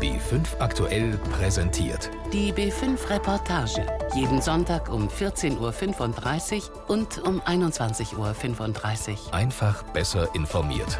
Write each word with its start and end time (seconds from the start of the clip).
B5 0.00 0.60
aktuell 0.60 1.18
präsentiert. 1.32 2.10
Die 2.32 2.52
B5 2.52 3.10
Reportage. 3.10 3.84
Jeden 4.14 4.40
Sonntag 4.40 4.92
um 4.92 5.08
14.35 5.08 6.70
Uhr 6.70 6.88
und 6.88 7.18
um 7.18 7.40
21.35 7.40 9.26
Uhr. 9.26 9.34
Einfach 9.34 9.82
besser 9.92 10.32
informiert. 10.36 10.98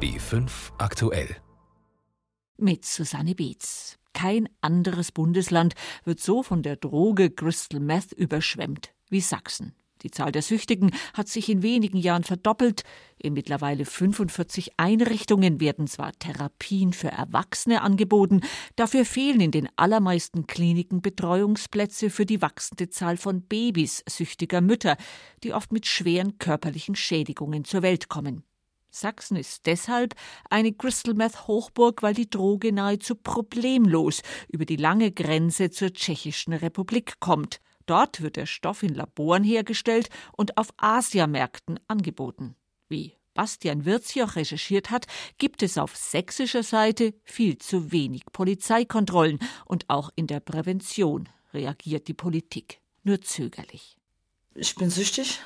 B5 0.00 0.50
aktuell. 0.78 1.36
Mit 2.56 2.84
Susanne 2.84 3.36
Beetz. 3.36 3.98
Kein 4.14 4.48
anderes 4.60 5.12
Bundesland 5.12 5.74
wird 6.04 6.18
so 6.18 6.42
von 6.42 6.64
der 6.64 6.74
Droge 6.74 7.30
Crystal 7.30 7.78
Meth 7.78 8.10
überschwemmt 8.10 8.92
wie 9.10 9.20
Sachsen. 9.20 9.76
Die 10.02 10.10
Zahl 10.10 10.32
der 10.32 10.42
Süchtigen 10.42 10.92
hat 11.14 11.28
sich 11.28 11.48
in 11.48 11.62
wenigen 11.62 11.98
Jahren 11.98 12.24
verdoppelt. 12.24 12.84
In 13.18 13.34
mittlerweile 13.34 13.84
45 13.84 14.72
Einrichtungen 14.78 15.60
werden 15.60 15.86
zwar 15.86 16.12
Therapien 16.12 16.92
für 16.92 17.08
Erwachsene 17.08 17.82
angeboten, 17.82 18.40
dafür 18.76 19.04
fehlen 19.04 19.40
in 19.40 19.50
den 19.50 19.68
allermeisten 19.76 20.46
Kliniken 20.46 21.02
Betreuungsplätze 21.02 22.08
für 22.08 22.24
die 22.24 22.40
wachsende 22.40 22.88
Zahl 22.88 23.16
von 23.16 23.42
Babys 23.42 24.02
süchtiger 24.08 24.60
Mütter, 24.60 24.96
die 25.44 25.52
oft 25.52 25.72
mit 25.72 25.86
schweren 25.86 26.38
körperlichen 26.38 26.94
Schädigungen 26.94 27.64
zur 27.64 27.82
Welt 27.82 28.08
kommen. 28.08 28.44
Sachsen 28.90 29.36
ist 29.36 29.66
deshalb 29.66 30.14
eine 30.48 30.72
Crystal 30.72 31.14
Meth 31.14 31.46
Hochburg, 31.46 32.02
weil 32.02 32.14
die 32.14 32.28
Droge 32.28 32.72
nahezu 32.72 33.14
problemlos 33.14 34.22
über 34.48 34.64
die 34.64 34.76
lange 34.76 35.12
Grenze 35.12 35.70
zur 35.70 35.92
Tschechischen 35.92 36.54
Republik 36.54 37.20
kommt. 37.20 37.60
Dort 37.90 38.20
wird 38.20 38.36
der 38.36 38.46
Stoff 38.46 38.84
in 38.84 38.94
Laboren 38.94 39.42
hergestellt 39.42 40.10
und 40.30 40.56
auf 40.58 40.68
Asiamärkten 40.76 41.80
angeboten. 41.88 42.54
Wie 42.88 43.14
Bastian 43.34 43.84
Wirzjoch 43.84 44.36
recherchiert 44.36 44.92
hat, 44.92 45.08
gibt 45.38 45.60
es 45.64 45.76
auf 45.76 45.96
sächsischer 45.96 46.62
Seite 46.62 47.14
viel 47.24 47.58
zu 47.58 47.90
wenig 47.90 48.26
Polizeikontrollen 48.32 49.40
und 49.64 49.90
auch 49.90 50.10
in 50.14 50.28
der 50.28 50.38
Prävention 50.38 51.28
reagiert 51.52 52.06
die 52.06 52.14
Politik 52.14 52.80
nur 53.02 53.20
zögerlich. 53.22 53.96
Ich 54.54 54.76
bin 54.76 54.88
süchtig, 54.88 55.40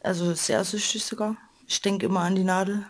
also 0.00 0.34
sehr 0.34 0.64
süchtig 0.64 1.02
sogar. 1.02 1.38
Ich 1.66 1.80
denke 1.80 2.04
immer 2.04 2.20
an 2.20 2.36
die 2.36 2.44
Nadel, 2.44 2.84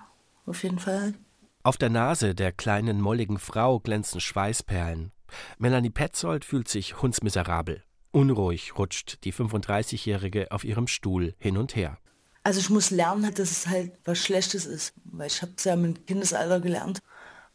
auf 0.47 0.65
jeden 0.65 0.81
Fall. 0.81 1.15
Auf 1.63 1.77
der 1.77 1.91
Nase 1.91 2.35
der 2.35 2.51
kleinen 2.51 3.01
molligen 3.01 3.39
Frau 3.39 3.79
glänzen 3.79 4.21
Schweißperlen. 4.21 5.13
Melanie 5.59 5.91
Petzold 5.91 6.45
fühlt 6.45 6.67
sich 6.67 7.01
hundsmiserabel. 7.01 7.86
Unruhig 8.17 8.79
rutscht 8.79 9.19
die 9.25 9.33
35-Jährige 9.35 10.51
auf 10.51 10.65
ihrem 10.65 10.87
Stuhl 10.87 11.35
hin 11.39 11.59
und 11.59 11.77
her. 11.77 11.99
Also 12.45 12.61
ich 12.61 12.71
muss 12.71 12.91
lernen, 12.91 13.35
dass 13.35 13.51
es 13.51 13.67
halt 13.67 13.93
was 14.07 14.17
Schlechtes 14.19 14.65
ist, 14.65 14.95
weil 15.05 15.27
ich 15.27 15.43
habe 15.43 15.53
es 15.55 15.65
ja 15.65 15.75
im 15.75 16.03
Kindesalter 16.07 16.61
gelernt, 16.61 17.01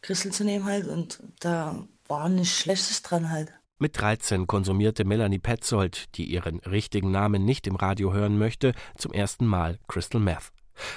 Christel 0.01 0.31
zu 0.31 0.43
nehmen 0.43 0.65
halt 0.65 0.87
und 0.87 1.23
da 1.39 1.87
war 2.07 2.29
nichts 2.29 2.59
Schlechtes 2.59 3.01
dran 3.01 3.31
halt. 3.31 3.51
Mit 3.79 3.99
13 3.99 4.45
konsumierte 4.45 5.03
Melanie 5.03 5.39
Petzold, 5.39 6.15
die 6.15 6.25
ihren 6.25 6.59
richtigen 6.59 7.09
Namen 7.09 7.43
nicht 7.43 7.65
im 7.65 7.75
Radio 7.75 8.13
hören 8.13 8.37
möchte, 8.37 8.73
zum 8.95 9.13
ersten 9.13 9.47
Mal 9.47 9.79
Crystal 9.87 10.21
Meth. 10.21 10.51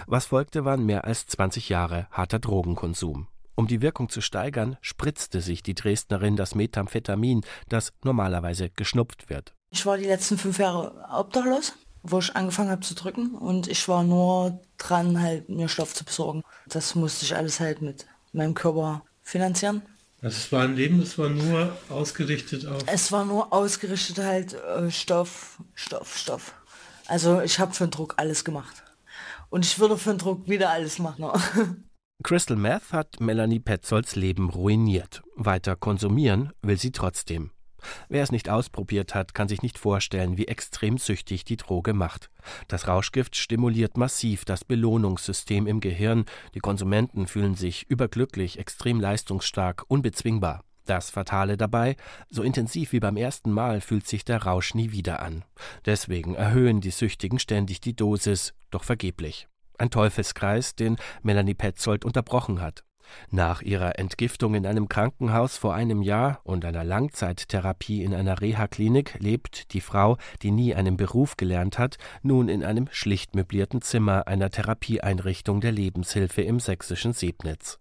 Was 0.06 0.27
folgte, 0.27 0.67
waren 0.67 0.84
mehr 0.84 1.05
als 1.05 1.27
20 1.27 1.71
Jahre 1.71 2.06
harter 2.11 2.39
Drogenkonsum. 2.39 3.28
Um 3.56 3.69
die 3.69 3.83
Wirkung 3.83 4.08
zu 4.08 4.20
steigern, 4.20 4.77
spritzte 4.80 5.41
sich 5.41 5.62
die 5.62 5.74
Dresdnerin 5.74 6.36
das 6.36 6.55
Methamphetamin, 6.55 7.42
das 7.69 7.92
normalerweise 8.02 8.70
geschnupft 8.70 9.30
wird. 9.30 9.55
Ich 9.70 9.86
war 9.86 9.97
die 9.97 10.06
letzten 10.06 10.38
fünf 10.38 10.58
Jahre 10.58 11.05
obdachlos, 11.12 11.75
wo 12.02 12.19
ich 12.19 12.34
angefangen 12.34 12.70
habe 12.70 12.82
zu 12.82 12.94
drücken 12.94 13.34
und 13.34 13.69
ich 13.69 13.88
war 13.88 14.02
nur 14.02 14.60
dran, 14.78 15.20
halt 15.20 15.48
mir 15.48 15.69
Stoff 15.69 15.94
zu 15.94 16.05
besorgen. 16.05 16.42
Das 16.66 16.94
musste 16.94 17.25
ich 17.25 17.36
alles 17.36 17.60
halt 17.60 17.80
mit 17.80 18.06
meinem 18.32 18.55
Körper 18.55 19.02
finanzieren. 19.22 19.82
Also 20.20 20.38
es 20.38 20.52
war 20.52 20.64
ein 20.64 20.75
Leben, 20.75 21.00
das 21.00 21.19
war 21.19 21.28
nur 21.28 21.77
ausgerichtet 21.91 22.66
auf... 22.66 22.82
Es 22.86 23.12
war 23.12 23.25
nur 23.25 23.52
ausgerichtet 23.52 24.19
halt 24.19 24.55
äh, 24.55 24.91
Stoff, 24.91 25.58
Stoff, 25.75 26.16
Stoff. 26.16 26.55
Also 27.06 27.41
ich 27.41 27.59
habe 27.59 27.75
für 27.75 27.87
den 27.87 27.91
Druck 27.91 28.14
alles 28.16 28.44
gemacht. 28.44 28.82
Und 29.50 29.64
ich 29.64 29.78
würde 29.78 29.98
für 29.98 30.10
den 30.10 30.19
Druck 30.19 30.48
wieder 30.48 30.70
alles 30.70 30.98
machen. 30.98 31.26
Crystal 32.22 32.56
Meth 32.56 32.92
hat 32.92 33.20
Melanie 33.20 33.60
Petzolds 33.60 34.16
Leben 34.16 34.48
ruiniert. 34.48 35.22
Weiter 35.36 35.76
konsumieren 35.76 36.52
will 36.62 36.78
sie 36.78 36.92
trotzdem. 36.92 37.50
Wer 38.08 38.22
es 38.22 38.32
nicht 38.32 38.48
ausprobiert 38.48 39.14
hat, 39.14 39.34
kann 39.34 39.48
sich 39.48 39.60
nicht 39.60 39.78
vorstellen, 39.78 40.38
wie 40.38 40.48
extrem 40.48 40.97
süchtig 40.97 41.44
die 41.44 41.56
Droge 41.56 41.92
macht. 41.92 42.30
Das 42.69 42.88
Rauschgift 42.88 43.36
stimuliert 43.36 43.97
massiv 43.97 44.44
das 44.44 44.64
Belohnungssystem 44.64 45.66
im 45.66 45.80
Gehirn. 45.80 46.25
Die 46.54 46.60
Konsumenten 46.60 47.26
fühlen 47.26 47.56
sich 47.56 47.91
überglücklich, 47.91 48.58
extrem 48.58 49.00
leistungsstark, 49.00 49.84
unbezwingbar. 49.88 50.62
Das 50.86 51.10
Fatale 51.10 51.56
dabei, 51.56 51.96
so 52.31 52.42
intensiv 52.42 52.92
wie 52.92 53.00
beim 53.00 53.16
ersten 53.16 53.50
Mal 53.50 53.81
fühlt 53.81 54.06
sich 54.06 54.25
der 54.25 54.42
Rausch 54.44 54.75
nie 54.75 54.92
wieder 54.92 55.20
an. 55.20 55.44
Deswegen 55.84 56.34
erhöhen 56.34 56.81
die 56.81 56.91
Süchtigen 56.91 57.38
ständig 57.38 57.81
die 57.81 57.96
Dosis, 57.96 58.54
doch 58.70 58.84
vergeblich. 58.84 59.48
Ein 59.79 59.91
Teufelskreis, 59.91 60.75
den 60.75 60.97
Melanie 61.23 61.55
Petzold 61.55 62.05
unterbrochen 62.05 62.61
hat. 62.61 62.85
Nach 63.31 63.62
ihrer 63.62 63.99
Entgiftung 63.99 64.55
in 64.55 64.67
einem 64.67 64.89
Krankenhaus 64.89 65.57
vor 65.57 65.75
einem 65.75 66.03
Jahr 66.03 66.41
und 66.45 66.65
einer 66.65 66.85
Langzeittherapie 66.85 68.03
in 68.03 68.15
einer 68.15 68.41
Reha-Klinik 68.41 69.17
lebt 69.19 69.73
die 69.73 69.81
Frau, 69.81 70.17
die 70.43 70.51
nie 70.51 70.75
einen 70.75 70.97
Beruf 70.97 71.37
gelernt 71.37 71.79
hat, 71.79 71.97
nun 72.23 72.49
in 72.49 72.65
einem 72.65 72.89
schlicht 72.91 73.35
möblierten 73.35 73.83
Zimmer 73.83 74.27
einer 74.27 74.51
Therapieeinrichtung 74.51 75.61
der 75.61 75.73
Lebenshilfe 75.73 76.43
im 76.43 76.61
sächsischen 76.61 77.12
Sebnitz. 77.12 77.79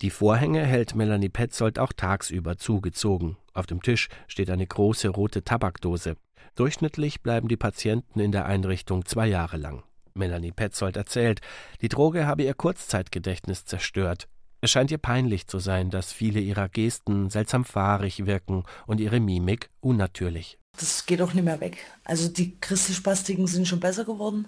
Die 0.00 0.10
Vorhänge 0.10 0.64
hält 0.64 0.94
Melanie 0.94 1.28
Petzold 1.28 1.78
auch 1.78 1.92
tagsüber 1.92 2.56
zugezogen. 2.56 3.36
Auf 3.54 3.66
dem 3.66 3.82
Tisch 3.82 4.08
steht 4.26 4.50
eine 4.50 4.66
große 4.66 5.08
rote 5.08 5.44
Tabakdose. 5.44 6.16
Durchschnittlich 6.56 7.22
bleiben 7.22 7.48
die 7.48 7.56
Patienten 7.56 8.18
in 8.18 8.32
der 8.32 8.46
Einrichtung 8.46 9.04
zwei 9.04 9.26
Jahre 9.28 9.58
lang. 9.58 9.84
Melanie 10.14 10.52
Petzold 10.52 10.96
erzählt, 10.96 11.40
die 11.80 11.88
Droge 11.88 12.26
habe 12.26 12.42
ihr 12.42 12.54
Kurzzeitgedächtnis 12.54 13.64
zerstört. 13.64 14.28
Es 14.60 14.70
scheint 14.70 14.90
ihr 14.92 14.98
peinlich 14.98 15.48
zu 15.48 15.58
sein, 15.58 15.90
dass 15.90 16.12
viele 16.12 16.38
ihrer 16.38 16.68
Gesten 16.68 17.30
seltsam 17.30 17.64
fahrig 17.64 18.26
wirken 18.26 18.62
und 18.86 19.00
ihre 19.00 19.18
Mimik 19.18 19.70
unnatürlich. 19.80 20.56
Das 20.78 21.04
geht 21.04 21.20
auch 21.20 21.34
nicht 21.34 21.44
mehr 21.44 21.60
weg. 21.60 21.78
Also 22.04 22.28
die 22.28 22.58
Christelspastiken 22.60 23.46
sind 23.46 23.66
schon 23.66 23.80
besser 23.80 24.04
geworden, 24.04 24.46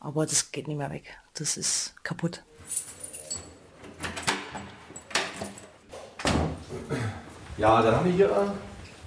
aber 0.00 0.26
das 0.26 0.50
geht 0.50 0.68
nicht 0.68 0.78
mehr 0.78 0.90
weg. 0.90 1.16
Das 1.34 1.56
ist 1.56 1.94
kaputt. 2.02 2.42
Ja, 7.56 7.82
dann 7.82 7.94
haben 7.94 8.06
wir 8.06 8.12
hier, 8.12 8.54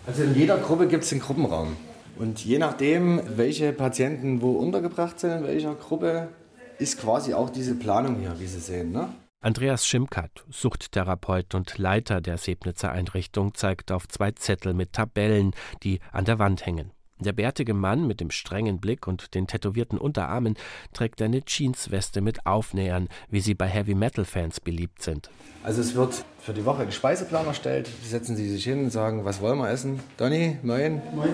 also 0.07 0.23
in 0.23 0.35
jeder 0.35 0.57
Gruppe 0.57 0.88
gibt 0.88 1.03
es 1.03 1.11
einen 1.11 1.21
Gruppenraum. 1.21 1.75
Und 2.17 2.43
je 2.43 2.59
nachdem, 2.59 3.21
welche 3.35 3.73
Patienten 3.73 4.41
wo 4.41 4.51
untergebracht 4.51 5.19
sind, 5.19 5.31
in 5.31 5.43
welcher 5.43 5.75
Gruppe, 5.75 6.29
ist 6.79 6.99
quasi 6.99 7.33
auch 7.33 7.49
diese 7.49 7.75
Planung 7.75 8.19
hier, 8.19 8.35
wie 8.39 8.47
Sie 8.47 8.59
sehen. 8.59 8.91
Ne? 8.91 9.09
Andreas 9.41 9.85
Schimkat, 9.85 10.43
Suchttherapeut 10.49 11.53
und 11.55 11.77
Leiter 11.77 12.19
der 12.19 12.37
Sebnitzer 12.37 12.91
Einrichtung, 12.91 13.53
zeigt 13.53 13.91
auf 13.91 14.07
zwei 14.07 14.31
Zettel 14.31 14.73
mit 14.73 14.93
Tabellen, 14.93 15.51
die 15.83 15.99
an 16.11 16.25
der 16.25 16.39
Wand 16.39 16.65
hängen. 16.65 16.91
Der 17.19 17.31
bärtige 17.31 17.73
Mann 17.73 18.07
mit 18.07 18.19
dem 18.19 18.29
strengen 18.29 18.79
Blick 18.79 19.07
und 19.07 19.35
den 19.35 19.47
tätowierten 19.47 19.97
Unterarmen 19.97 20.55
trägt 20.91 21.21
eine 21.21 21.43
Jeansweste 21.45 22.19
mit 22.19 22.45
Aufnähern, 22.45 23.07
wie 23.29 23.39
sie 23.39 23.53
bei 23.53 23.67
Heavy 23.67 23.95
Metal 23.95 24.25
Fans 24.25 24.59
beliebt 24.59 25.01
sind. 25.01 25.29
Also 25.63 25.79
es 25.79 25.95
wird 25.95 26.25
für 26.39 26.53
die 26.53 26.65
Woche 26.65 26.81
ein 26.81 26.91
Speiseplan 26.91 27.45
erstellt. 27.45 27.89
Setzen 28.03 28.35
Sie 28.35 28.49
sich 28.49 28.65
hin 28.65 28.85
und 28.85 28.89
sagen, 28.91 29.23
was 29.23 29.39
wollen 29.39 29.59
wir 29.59 29.69
essen? 29.69 30.01
Donny, 30.17 30.57
moin. 30.61 31.01
Moin. 31.15 31.33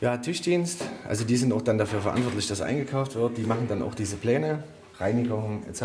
Ja, 0.00 0.16
Tischdienst. 0.16 0.84
Also 1.08 1.24
die 1.24 1.36
sind 1.36 1.52
auch 1.52 1.62
dann 1.62 1.78
dafür 1.78 2.00
verantwortlich, 2.00 2.46
dass 2.46 2.60
eingekauft 2.60 3.14
wird. 3.14 3.38
Die 3.38 3.42
machen 3.42 3.66
dann 3.68 3.82
auch 3.82 3.94
diese 3.94 4.16
Pläne, 4.16 4.62
Reinigung 4.98 5.62
etc. 5.68 5.82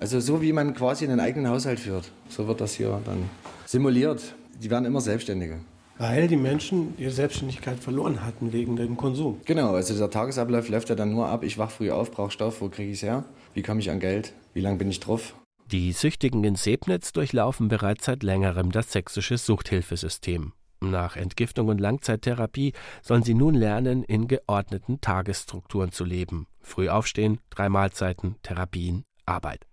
Also 0.00 0.20
so 0.20 0.42
wie 0.42 0.52
man 0.52 0.74
quasi 0.74 1.04
einen 1.04 1.20
eigenen 1.20 1.48
Haushalt 1.50 1.80
führt. 1.80 2.10
So 2.28 2.48
wird 2.48 2.60
das 2.60 2.74
hier 2.74 3.00
dann 3.04 3.28
simuliert. 3.66 4.34
Die 4.62 4.70
werden 4.70 4.84
immer 4.84 5.00
Selbstständige. 5.00 5.60
Weil 5.98 6.28
die 6.28 6.36
Menschen 6.36 6.94
ihre 6.96 7.10
Selbstständigkeit 7.10 7.78
verloren 7.78 8.24
hatten 8.24 8.54
wegen 8.54 8.76
dem 8.76 8.96
Konsum. 8.96 9.40
Genau, 9.44 9.74
also 9.74 9.96
der 9.96 10.10
Tagesablauf 10.10 10.70
läuft 10.70 10.88
ja 10.88 10.94
dann 10.94 11.12
nur 11.12 11.26
ab. 11.26 11.44
Ich 11.44 11.58
wach 11.58 11.70
früh 11.70 11.90
auf, 11.90 12.10
brauche 12.10 12.30
Stoff, 12.30 12.62
wo 12.62 12.70
kriege 12.70 12.90
ich 12.90 12.96
es 12.96 13.02
her? 13.02 13.24
Wie 13.52 13.62
komme 13.62 13.80
ich 13.80 13.90
an 13.90 14.00
Geld? 14.00 14.32
Wie 14.54 14.62
lange 14.62 14.78
bin 14.78 14.88
ich 14.88 15.00
drauf? 15.00 15.34
Die 15.70 15.92
Süchtigen 15.92 16.42
in 16.42 16.56
Sebnitz 16.56 17.12
durchlaufen 17.12 17.68
bereits 17.68 18.06
seit 18.06 18.22
längerem 18.22 18.72
das 18.72 18.90
sächsische 18.90 19.36
Suchthilfesystem. 19.36 20.52
Nach 20.82 21.14
Entgiftung 21.16 21.68
und 21.68 21.78
Langzeittherapie 21.78 22.72
sollen 23.02 23.22
sie 23.22 23.34
nun 23.34 23.54
lernen, 23.54 24.02
in 24.02 24.28
geordneten 24.28 25.00
Tagesstrukturen 25.02 25.92
zu 25.92 26.04
leben. 26.06 26.46
Früh 26.62 26.88
aufstehen, 26.88 27.38
drei 27.50 27.68
Mahlzeiten, 27.68 28.36
Therapien, 28.42 29.04
Arbeit. 29.26 29.66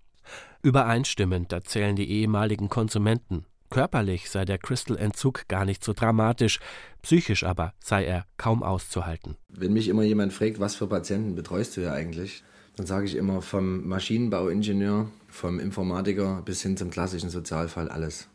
Übereinstimmend 0.64 1.54
erzählen 1.54 1.96
die 1.96 2.12
ehemaligen 2.12 2.68
Konsumenten. 2.68 3.46
Körperlich 3.70 4.30
sei 4.30 4.44
der 4.44 4.58
Crystal-Entzug 4.58 5.48
gar 5.48 5.64
nicht 5.64 5.82
so 5.82 5.94
dramatisch, 5.94 6.60
psychisch 7.02 7.46
aber 7.46 7.74
sei 7.82 8.06
er 8.06 8.26
kaum 8.36 8.62
auszuhalten. 8.62 9.38
Wenn 9.48 9.74
mich 9.74 9.88
immer 9.88 10.04
jemand 10.04 10.34
fragt, 10.34 10.60
was 10.60 10.76
für 10.76 10.88
Patienten 10.88 11.36
betreust 11.36 11.78
du 11.78 11.82
ja 11.82 11.94
eigentlich, 11.94 12.44
dann 12.76 12.86
sage 12.86 13.06
ich 13.06 13.16
immer 13.16 13.42
vom 13.42 13.88
Maschinenbauingenieur, 13.88 15.10
vom 15.30 15.60
Informatiker 15.60 16.42
bis 16.44 16.62
hin 16.62 16.76
zum 16.76 16.90
klassischen 16.90 17.30
Sozialfall 17.30 17.88
alles 17.88 18.30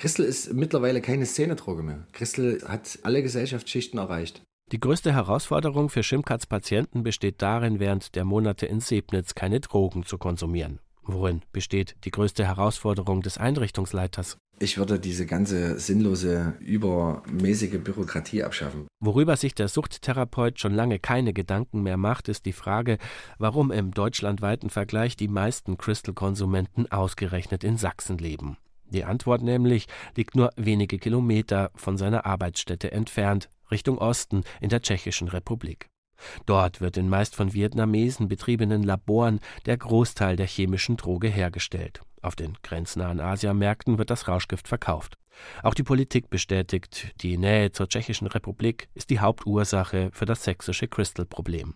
Crystal 0.00 0.24
ist 0.24 0.54
mittlerweile 0.54 1.02
keine 1.02 1.26
Szenedroge 1.26 1.82
mehr. 1.82 2.06
Crystal 2.12 2.58
hat 2.66 2.98
alle 3.02 3.22
Gesellschaftsschichten 3.22 3.98
erreicht. 3.98 4.40
Die 4.72 4.80
größte 4.80 5.12
Herausforderung 5.12 5.90
für 5.90 6.02
Schimkats 6.02 6.46
Patienten 6.46 7.02
besteht 7.02 7.42
darin, 7.42 7.80
während 7.80 8.14
der 8.14 8.24
Monate 8.24 8.64
in 8.64 8.80
Sebnitz 8.80 9.34
keine 9.34 9.60
Drogen 9.60 10.06
zu 10.06 10.16
konsumieren. 10.16 10.78
Worin 11.02 11.42
besteht 11.52 11.96
die 12.04 12.10
größte 12.10 12.46
Herausforderung 12.46 13.20
des 13.20 13.36
Einrichtungsleiters? 13.36 14.38
Ich 14.58 14.78
würde 14.78 14.98
diese 14.98 15.26
ganze 15.26 15.78
sinnlose, 15.78 16.54
übermäßige 16.60 17.78
Bürokratie 17.84 18.42
abschaffen. 18.42 18.86
Worüber 19.00 19.36
sich 19.36 19.54
der 19.54 19.68
Suchttherapeut 19.68 20.60
schon 20.60 20.72
lange 20.72 20.98
keine 20.98 21.34
Gedanken 21.34 21.82
mehr 21.82 21.98
macht, 21.98 22.30
ist 22.30 22.46
die 22.46 22.54
Frage, 22.54 22.96
warum 23.36 23.70
im 23.70 23.90
deutschlandweiten 23.90 24.70
Vergleich 24.70 25.18
die 25.18 25.28
meisten 25.28 25.76
Crystal-Konsumenten 25.76 26.90
ausgerechnet 26.90 27.64
in 27.64 27.76
Sachsen 27.76 28.16
leben. 28.16 28.56
Die 28.90 29.04
Antwort 29.04 29.42
nämlich 29.42 29.86
liegt 30.16 30.34
nur 30.34 30.50
wenige 30.56 30.98
Kilometer 30.98 31.70
von 31.74 31.96
seiner 31.96 32.26
Arbeitsstätte 32.26 32.92
entfernt, 32.92 33.48
Richtung 33.70 33.98
Osten 33.98 34.44
in 34.60 34.68
der 34.68 34.82
Tschechischen 34.82 35.28
Republik. 35.28 35.88
Dort 36.46 36.80
wird 36.80 36.96
in 36.96 37.08
meist 37.08 37.34
von 37.34 37.54
Vietnamesen 37.54 38.28
betriebenen 38.28 38.82
Laboren 38.82 39.40
der 39.66 39.78
Großteil 39.78 40.36
der 40.36 40.46
chemischen 40.46 40.96
Droge 40.96 41.28
hergestellt. 41.28 42.02
Auf 42.22 42.36
den 42.36 42.58
grenznahen 42.62 43.20
Asiamärkten 43.20 43.96
wird 43.96 44.10
das 44.10 44.28
Rauschgift 44.28 44.68
verkauft. 44.68 45.16
Auch 45.62 45.72
die 45.72 45.82
Politik 45.82 46.28
bestätigt, 46.28 47.14
die 47.22 47.38
Nähe 47.38 47.72
zur 47.72 47.88
Tschechischen 47.88 48.26
Republik 48.26 48.88
ist 48.94 49.08
die 49.08 49.20
Hauptursache 49.20 50.10
für 50.12 50.26
das 50.26 50.44
sächsische 50.44 50.88
Crystal-Problem. 50.88 51.74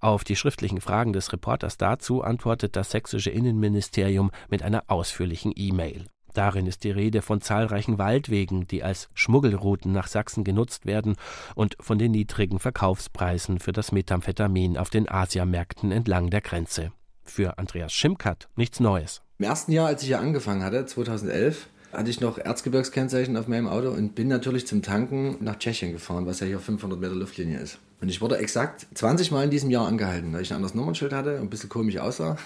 Auf 0.00 0.24
die 0.24 0.36
schriftlichen 0.36 0.80
Fragen 0.80 1.12
des 1.12 1.32
Reporters 1.32 1.76
dazu 1.76 2.22
antwortet 2.22 2.76
das 2.76 2.90
sächsische 2.90 3.30
Innenministerium 3.30 4.30
mit 4.48 4.62
einer 4.62 4.84
ausführlichen 4.88 5.52
E-Mail. 5.54 6.06
Darin 6.34 6.66
ist 6.66 6.82
die 6.82 6.90
Rede 6.90 7.22
von 7.22 7.40
zahlreichen 7.40 7.96
Waldwegen, 7.96 8.66
die 8.66 8.82
als 8.82 9.08
Schmuggelrouten 9.14 9.92
nach 9.92 10.08
Sachsen 10.08 10.42
genutzt 10.42 10.84
werden 10.84 11.14
und 11.54 11.76
von 11.80 11.96
den 11.96 12.10
niedrigen 12.10 12.58
Verkaufspreisen 12.58 13.60
für 13.60 13.72
das 13.72 13.92
Methamphetamin 13.92 14.76
auf 14.76 14.90
den 14.90 15.08
Asiamärkten 15.08 15.92
entlang 15.92 16.30
der 16.30 16.40
Grenze. 16.40 16.92
Für 17.22 17.56
Andreas 17.58 17.92
Schimkat 17.92 18.48
nichts 18.56 18.80
Neues. 18.80 19.22
Im 19.38 19.46
ersten 19.46 19.72
Jahr, 19.72 19.86
als 19.86 20.02
ich 20.02 20.08
hier 20.08 20.18
angefangen 20.18 20.64
hatte, 20.64 20.84
2011, 20.84 21.68
hatte 21.92 22.10
ich 22.10 22.20
noch 22.20 22.38
Erzgebirgskennzeichen 22.38 23.36
auf 23.36 23.46
meinem 23.46 23.68
Auto 23.68 23.90
und 23.90 24.16
bin 24.16 24.26
natürlich 24.26 24.66
zum 24.66 24.82
Tanken 24.82 25.36
nach 25.40 25.58
Tschechien 25.60 25.92
gefahren, 25.92 26.26
was 26.26 26.40
ja 26.40 26.48
hier 26.48 26.58
500 26.58 26.98
Meter 26.98 27.14
Luftlinie 27.14 27.60
ist. 27.60 27.78
Und 28.00 28.08
ich 28.08 28.20
wurde 28.20 28.38
exakt 28.38 28.88
20 28.94 29.30
Mal 29.30 29.44
in 29.44 29.50
diesem 29.50 29.70
Jahr 29.70 29.86
angehalten, 29.86 30.32
weil 30.32 30.42
ich 30.42 30.50
ein 30.50 30.56
anderes 30.56 30.74
Nummernschild 30.74 31.12
hatte 31.12 31.36
und 31.36 31.42
ein 31.42 31.50
bisschen 31.50 31.68
komisch 31.68 31.98
aussah 31.98 32.36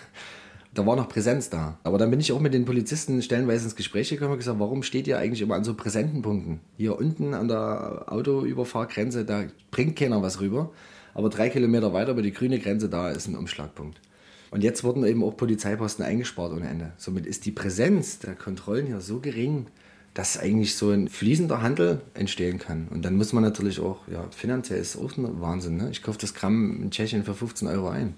da 0.74 0.86
war 0.86 0.96
noch 0.96 1.08
Präsenz 1.08 1.50
da. 1.50 1.78
Aber 1.82 1.98
dann 1.98 2.10
bin 2.10 2.20
ich 2.20 2.32
auch 2.32 2.40
mit 2.40 2.54
den 2.54 2.64
Polizisten 2.64 3.20
stellenweise 3.22 3.64
ins 3.64 3.76
Gespräch 3.76 4.10
gekommen 4.10 4.32
und 4.32 4.38
gesagt, 4.38 4.60
warum 4.60 4.82
steht 4.82 5.06
ihr 5.06 5.18
eigentlich 5.18 5.40
immer 5.40 5.54
an 5.54 5.64
so 5.64 5.74
präsenten 5.74 6.22
Punkten? 6.22 6.60
Hier 6.76 6.98
unten 6.98 7.34
an 7.34 7.48
der 7.48 8.06
Autoüberfahrgrenze, 8.08 9.24
da 9.24 9.44
bringt 9.70 9.96
keiner 9.96 10.22
was 10.22 10.40
rüber. 10.40 10.70
Aber 11.14 11.30
drei 11.30 11.48
Kilometer 11.48 11.92
weiter 11.92 12.12
über 12.12 12.22
die 12.22 12.32
grüne 12.32 12.58
Grenze, 12.58 12.88
da 12.88 13.10
ist 13.10 13.26
ein 13.26 13.36
Umschlagpunkt. 13.36 14.00
Und 14.50 14.62
jetzt 14.62 14.84
wurden 14.84 15.04
eben 15.04 15.22
auch 15.24 15.36
Polizeiposten 15.36 16.04
eingespart 16.04 16.52
ohne 16.52 16.68
Ende. 16.68 16.92
Somit 16.96 17.26
ist 17.26 17.44
die 17.44 17.50
Präsenz 17.50 18.18
der 18.18 18.34
Kontrollen 18.34 18.86
hier 18.86 19.00
so 19.00 19.20
gering, 19.20 19.66
dass 20.14 20.38
eigentlich 20.38 20.74
so 20.74 20.90
ein 20.90 21.08
fließender 21.08 21.62
Handel 21.62 22.00
entstehen 22.14 22.58
kann. 22.58 22.88
Und 22.88 23.04
dann 23.04 23.16
muss 23.16 23.32
man 23.32 23.42
natürlich 23.42 23.78
auch, 23.80 24.08
ja, 24.08 24.24
finanziell 24.30 24.80
ist 24.80 24.96
auch 24.96 25.16
ein 25.16 25.40
Wahnsinn. 25.40 25.76
Ne? 25.76 25.90
Ich 25.90 26.02
kaufe 26.02 26.18
das 26.18 26.34
Gramm 26.34 26.82
in 26.82 26.90
Tschechien 26.90 27.24
für 27.24 27.34
15 27.34 27.68
Euro 27.68 27.88
ein. 27.88 28.14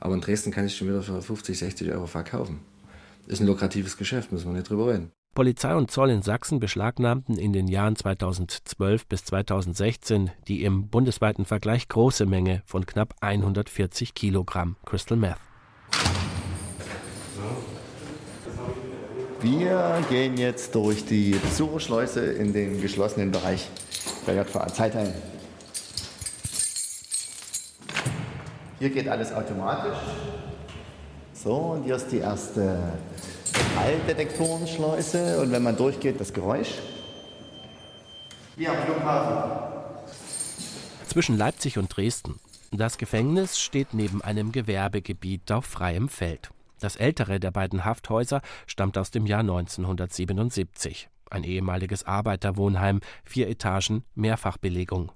Aber 0.00 0.14
in 0.14 0.20
Dresden 0.22 0.50
kann 0.50 0.66
ich 0.66 0.76
schon 0.76 0.88
wieder 0.88 1.02
für 1.02 1.20
50, 1.20 1.58
60 1.58 1.92
Euro 1.92 2.06
verkaufen. 2.06 2.60
Ist 3.26 3.40
ein 3.40 3.46
lukratives 3.46 3.96
Geschäft, 3.96 4.32
müssen 4.32 4.46
wir 4.46 4.54
nicht 4.54 4.68
drüber 4.68 4.88
reden. 4.88 5.12
Polizei 5.34 5.76
und 5.76 5.92
Zoll 5.92 6.10
in 6.10 6.22
Sachsen 6.22 6.58
beschlagnahmten 6.58 7.38
in 7.38 7.52
den 7.52 7.68
Jahren 7.68 7.94
2012 7.94 9.06
bis 9.06 9.24
2016 9.26 10.32
die 10.48 10.64
im 10.64 10.88
bundesweiten 10.88 11.44
Vergleich 11.44 11.86
große 11.86 12.26
Menge 12.26 12.62
von 12.66 12.84
knapp 12.84 13.14
140 13.20 14.14
Kilogramm 14.14 14.74
Crystal 14.84 15.16
Meth. 15.16 15.36
Wir 19.40 20.04
gehen 20.10 20.36
jetzt 20.36 20.74
durch 20.74 21.04
die 21.06 21.30
Besucherschleuse 21.30 22.24
in 22.32 22.52
den 22.52 22.80
geschlossenen 22.80 23.30
Bereich 23.30 23.68
der 24.26 24.34
JVA 24.34 24.66
Zeitheim. 24.66 25.12
Hier 28.80 28.88
geht 28.88 29.08
alles 29.08 29.30
automatisch. 29.30 29.98
So, 31.34 31.54
und 31.54 31.84
hier 31.84 31.96
ist 31.96 32.10
die 32.10 32.20
erste 32.20 32.94
Metalldetektorenschleuse. 33.52 35.38
Und 35.42 35.52
wenn 35.52 35.62
man 35.62 35.76
durchgeht, 35.76 36.18
das 36.18 36.32
Geräusch. 36.32 36.78
Hier 38.56 38.70
am 38.70 38.78
Flughafen. 38.78 40.06
Zwischen 41.06 41.36
Leipzig 41.36 41.76
und 41.76 41.94
Dresden. 41.94 42.40
Das 42.72 42.96
Gefängnis 42.96 43.60
steht 43.60 43.92
neben 43.92 44.22
einem 44.22 44.50
Gewerbegebiet 44.50 45.52
auf 45.52 45.66
freiem 45.66 46.08
Feld. 46.08 46.48
Das 46.80 46.96
ältere 46.96 47.38
der 47.38 47.50
beiden 47.50 47.84
Hafthäuser 47.84 48.40
stammt 48.66 48.96
aus 48.96 49.10
dem 49.10 49.26
Jahr 49.26 49.40
1977. 49.40 51.10
Ein 51.28 51.44
ehemaliges 51.44 52.04
Arbeiterwohnheim, 52.04 53.00
vier 53.24 53.48
Etagen, 53.48 54.04
Mehrfachbelegung. 54.14 55.12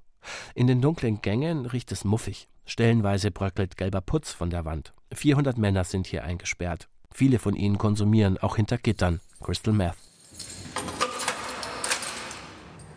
In 0.55 0.67
den 0.67 0.81
dunklen 0.81 1.23
Gängen 1.23 1.67
riecht 1.67 1.93
es 1.93 2.05
muffig. 2.05 2.49
Stellenweise 2.67 3.31
bröckelt 3.31 3.77
gelber 3.77 4.01
Putz 4.01 4.33
von 4.33 4.51
der 4.51 4.65
Wand. 4.65 4.93
400 5.13 5.59
Männer 5.59 5.85
sind 5.85 6.07
hier 6.07 6.25
eingesperrt. 6.25 6.89
Viele 7.13 7.39
von 7.39 7.55
ihnen 7.55 7.79
konsumieren 7.79 8.39
auch 8.39 8.57
hinter 8.57 8.79
Gittern 8.79 9.21
Crystal 9.41 9.73
Meth. 9.73 9.97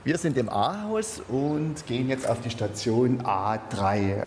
Wir 0.03 0.17
sind 0.17 0.37
im 0.37 0.47
A-Haus 0.47 1.21
und 1.27 1.85
gehen 1.85 2.07
jetzt 2.07 2.27
auf 2.27 2.39
die 2.41 2.49
Station 2.49 3.21
A3. 3.23 4.23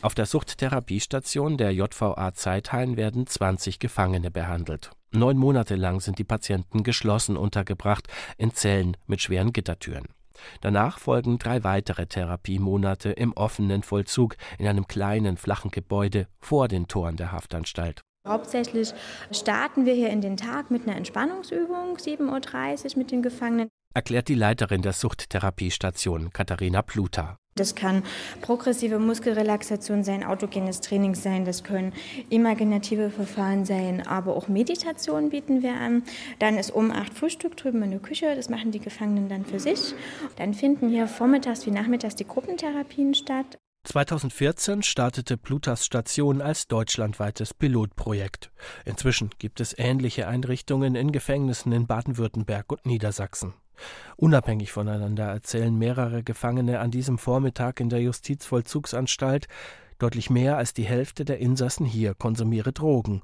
Auf 0.00 0.14
der 0.14 0.26
Suchttherapiestation 0.26 1.58
der 1.58 1.72
JVA 1.72 2.32
Zeithain 2.34 2.96
werden 2.96 3.26
20 3.26 3.78
Gefangene 3.78 4.30
behandelt. 4.30 4.90
Neun 5.12 5.36
Monate 5.36 5.76
lang 5.76 6.00
sind 6.00 6.18
die 6.18 6.24
Patienten 6.24 6.82
geschlossen 6.82 7.36
untergebracht 7.36 8.08
in 8.38 8.54
Zellen 8.54 8.96
mit 9.06 9.20
schweren 9.20 9.52
Gittertüren. 9.52 10.06
Danach 10.60 10.98
folgen 10.98 11.38
drei 11.38 11.64
weitere 11.64 12.06
Therapiemonate 12.06 13.10
im 13.10 13.32
offenen 13.32 13.82
Vollzug 13.82 14.36
in 14.58 14.66
einem 14.66 14.86
kleinen, 14.86 15.36
flachen 15.36 15.70
Gebäude 15.70 16.26
vor 16.40 16.68
den 16.68 16.88
Toren 16.88 17.16
der 17.16 17.32
Haftanstalt. 17.32 18.02
Hauptsächlich 18.26 18.94
starten 19.32 19.84
wir 19.84 19.94
hier 19.94 20.10
in 20.10 20.20
den 20.20 20.36
Tag 20.36 20.70
mit 20.70 20.86
einer 20.86 20.96
Entspannungsübung, 20.96 21.96
7.30 21.96 22.92
Uhr 22.92 22.98
mit 22.98 23.10
den 23.10 23.22
Gefangenen. 23.22 23.68
Erklärt 23.94 24.28
die 24.28 24.34
Leiterin 24.34 24.80
der 24.82 24.92
Suchttherapiestation, 24.92 26.30
Katharina 26.30 26.82
Pluta. 26.82 27.36
Das 27.54 27.74
kann 27.74 28.02
progressive 28.40 28.98
Muskelrelaxation 28.98 30.04
sein, 30.04 30.24
autogenes 30.24 30.80
Training 30.80 31.14
sein, 31.14 31.44
das 31.44 31.64
können 31.64 31.92
imaginative 32.30 33.10
Verfahren 33.10 33.66
sein, 33.66 34.06
aber 34.06 34.36
auch 34.36 34.48
Meditation 34.48 35.28
bieten 35.28 35.62
wir 35.62 35.74
an. 35.74 36.02
Dann 36.38 36.56
ist 36.56 36.70
um 36.70 36.90
acht 36.90 37.12
Frühstück 37.12 37.56
drüben 37.56 37.82
in 37.82 37.90
der 37.90 38.00
Küche, 38.00 38.34
das 38.34 38.48
machen 38.48 38.70
die 38.70 38.80
Gefangenen 38.80 39.28
dann 39.28 39.44
für 39.44 39.60
sich. 39.60 39.94
Dann 40.36 40.54
finden 40.54 40.88
hier 40.88 41.06
vormittags 41.06 41.66
wie 41.66 41.70
nachmittags 41.70 42.16
die 42.16 42.26
Gruppentherapien 42.26 43.14
statt. 43.14 43.58
2014 43.84 44.82
startete 44.82 45.36
Plutas 45.36 45.84
Station 45.84 46.40
als 46.40 46.68
deutschlandweites 46.68 47.52
Pilotprojekt. 47.52 48.52
Inzwischen 48.84 49.30
gibt 49.38 49.60
es 49.60 49.76
ähnliche 49.76 50.28
Einrichtungen 50.28 50.94
in 50.94 51.10
Gefängnissen 51.10 51.72
in 51.72 51.86
Baden-Württemberg 51.88 52.70
und 52.70 52.86
Niedersachsen. 52.86 53.54
Unabhängig 54.16 54.72
voneinander 54.72 55.24
erzählen 55.24 55.76
mehrere 55.76 56.22
Gefangene 56.22 56.80
an 56.80 56.90
diesem 56.90 57.18
Vormittag 57.18 57.80
in 57.80 57.88
der 57.88 58.00
Justizvollzugsanstalt, 58.00 59.48
deutlich 59.98 60.30
mehr 60.30 60.56
als 60.56 60.74
die 60.74 60.84
Hälfte 60.84 61.24
der 61.24 61.38
Insassen 61.38 61.86
hier 61.86 62.14
konsumiere 62.14 62.72
Drogen. 62.72 63.22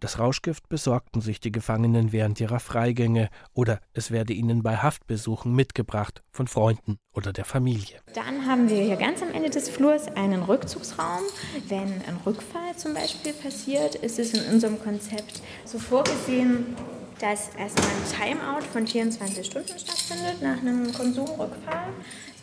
Das 0.00 0.20
Rauschgift 0.20 0.68
besorgten 0.68 1.20
sich 1.20 1.40
die 1.40 1.50
Gefangenen 1.50 2.12
während 2.12 2.40
ihrer 2.40 2.60
Freigänge 2.60 3.30
oder 3.52 3.80
es 3.94 4.12
werde 4.12 4.32
ihnen 4.32 4.62
bei 4.62 4.76
Haftbesuchen 4.76 5.52
mitgebracht 5.52 6.22
von 6.30 6.46
Freunden 6.46 6.98
oder 7.12 7.32
der 7.32 7.44
Familie. 7.44 8.00
Dann 8.14 8.46
haben 8.46 8.68
wir 8.68 8.80
hier 8.80 8.94
ganz 8.94 9.22
am 9.22 9.32
Ende 9.32 9.50
des 9.50 9.68
Flurs 9.68 10.06
einen 10.14 10.44
Rückzugsraum. 10.44 11.22
Wenn 11.66 11.88
ein 12.06 12.16
Rückfall 12.24 12.76
zum 12.76 12.94
Beispiel 12.94 13.32
passiert, 13.32 13.96
ist 13.96 14.20
es 14.20 14.34
in 14.34 14.54
unserem 14.54 14.80
Konzept 14.80 15.42
so 15.64 15.80
vorgesehen, 15.80 16.76
dass 17.20 17.50
erstmal 17.56 17.86
ein 17.86 18.36
Timeout 18.36 18.64
von 18.72 18.86
24 18.86 19.46
Stunden 19.46 19.78
stattfindet 19.78 20.40
nach 20.42 20.58
einem 20.58 20.92
Konsumrückfall. 20.92 21.88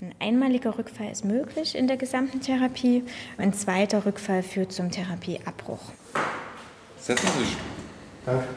Ein 0.01 0.15
einmaliger 0.19 0.77
Rückfall 0.77 1.11
ist 1.11 1.25
möglich 1.25 1.75
in 1.75 1.87
der 1.87 1.97
gesamten 1.97 2.41
Therapie. 2.41 3.03
Ein 3.37 3.53
zweiter 3.53 4.05
Rückfall 4.05 4.43
führt 4.43 4.71
zum 4.71 4.91
Therapieabbruch. 4.91 5.81
Setzen 6.97 7.27
Sie 7.37 7.45
sich. 7.45 7.57
Danke. 8.25 8.47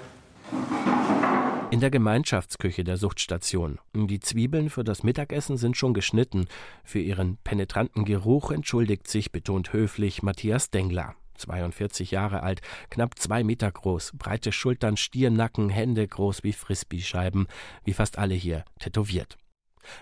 In 1.70 1.80
der 1.80 1.90
Gemeinschaftsküche 1.90 2.82
der 2.82 2.96
Suchtstation. 2.96 3.78
Die 3.94 4.20
Zwiebeln 4.20 4.70
für 4.70 4.84
das 4.84 5.02
Mittagessen 5.02 5.58
sind 5.58 5.76
schon 5.76 5.92
geschnitten. 5.92 6.48
Für 6.82 6.98
ihren 6.98 7.37
penetranten 7.44 8.06
Geruch 8.06 8.50
entschuldigt 8.50 9.06
sich 9.06 9.32
betont 9.32 9.75
höflich 9.75 10.22
Matthias 10.22 10.70
Dengler. 10.70 11.14
42 11.38 12.11
Jahre 12.11 12.42
alt, 12.42 12.61
knapp 12.90 13.18
zwei 13.18 13.42
Meter 13.45 13.71
groß, 13.71 14.12
breite 14.18 14.52
Schultern, 14.52 14.97
Stiernacken, 14.97 15.71
Hände 15.71 16.07
groß 16.07 16.45
wie 16.45 16.52
Frisbee-Scheiben, 16.52 17.47
wie 17.85 17.95
fast 17.95 18.18
alle 18.18 18.35
hier, 18.35 18.64
tätowiert. 18.78 19.38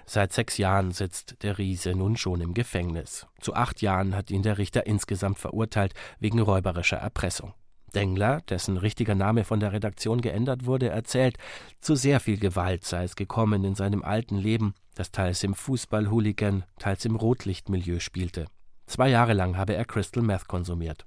Seit 0.05 0.33
sechs 0.33 0.59
Jahren 0.59 0.90
sitzt 0.90 1.43
der 1.43 1.59
Riese 1.59 1.95
nun 1.95 2.16
schon 2.16 2.40
im 2.40 2.55
Gefängnis. 2.55 3.26
Zu 3.40 3.55
acht 3.55 3.83
Jahren 3.83 4.16
hat 4.16 4.31
ihn 4.31 4.43
der 4.43 4.59
Richter 4.59 4.87
insgesamt 4.87 5.38
verurteilt 5.38 5.95
wegen 6.19 6.40
räuberischer 6.40 6.97
Erpressung. 6.97 7.55
Dengler, 7.95 8.43
dessen 8.49 8.76
richtiger 8.76 9.14
Name 9.14 9.45
von 9.45 9.61
der 9.61 9.73
Redaktion 9.73 10.21
geändert 10.21 10.66
wurde, 10.66 10.88
erzählt, 10.88 11.38
zu 11.81 11.95
sehr 11.95 12.21
viel 12.21 12.38
Gewalt 12.38 12.85
sei 12.85 13.05
es 13.05 13.16
gekommen 13.16 13.64
in 13.64 13.75
seinem 13.75 14.02
alten 14.02 14.37
Leben, 14.37 14.75
das 14.95 15.12
teils 15.12 15.43
im 15.45 15.55
Fußball-Hooligan, 15.55 16.64
teils 16.78 17.05
im 17.05 17.16
Rotlichtmilieu 17.16 18.00
spielte. 18.00 18.47
Zwei 18.87 19.09
Jahre 19.09 19.33
lang 19.33 19.57
habe 19.57 19.75
er 19.75 19.85
Crystal 19.85 20.23
Meth 20.23 20.47
konsumiert. 20.47 21.07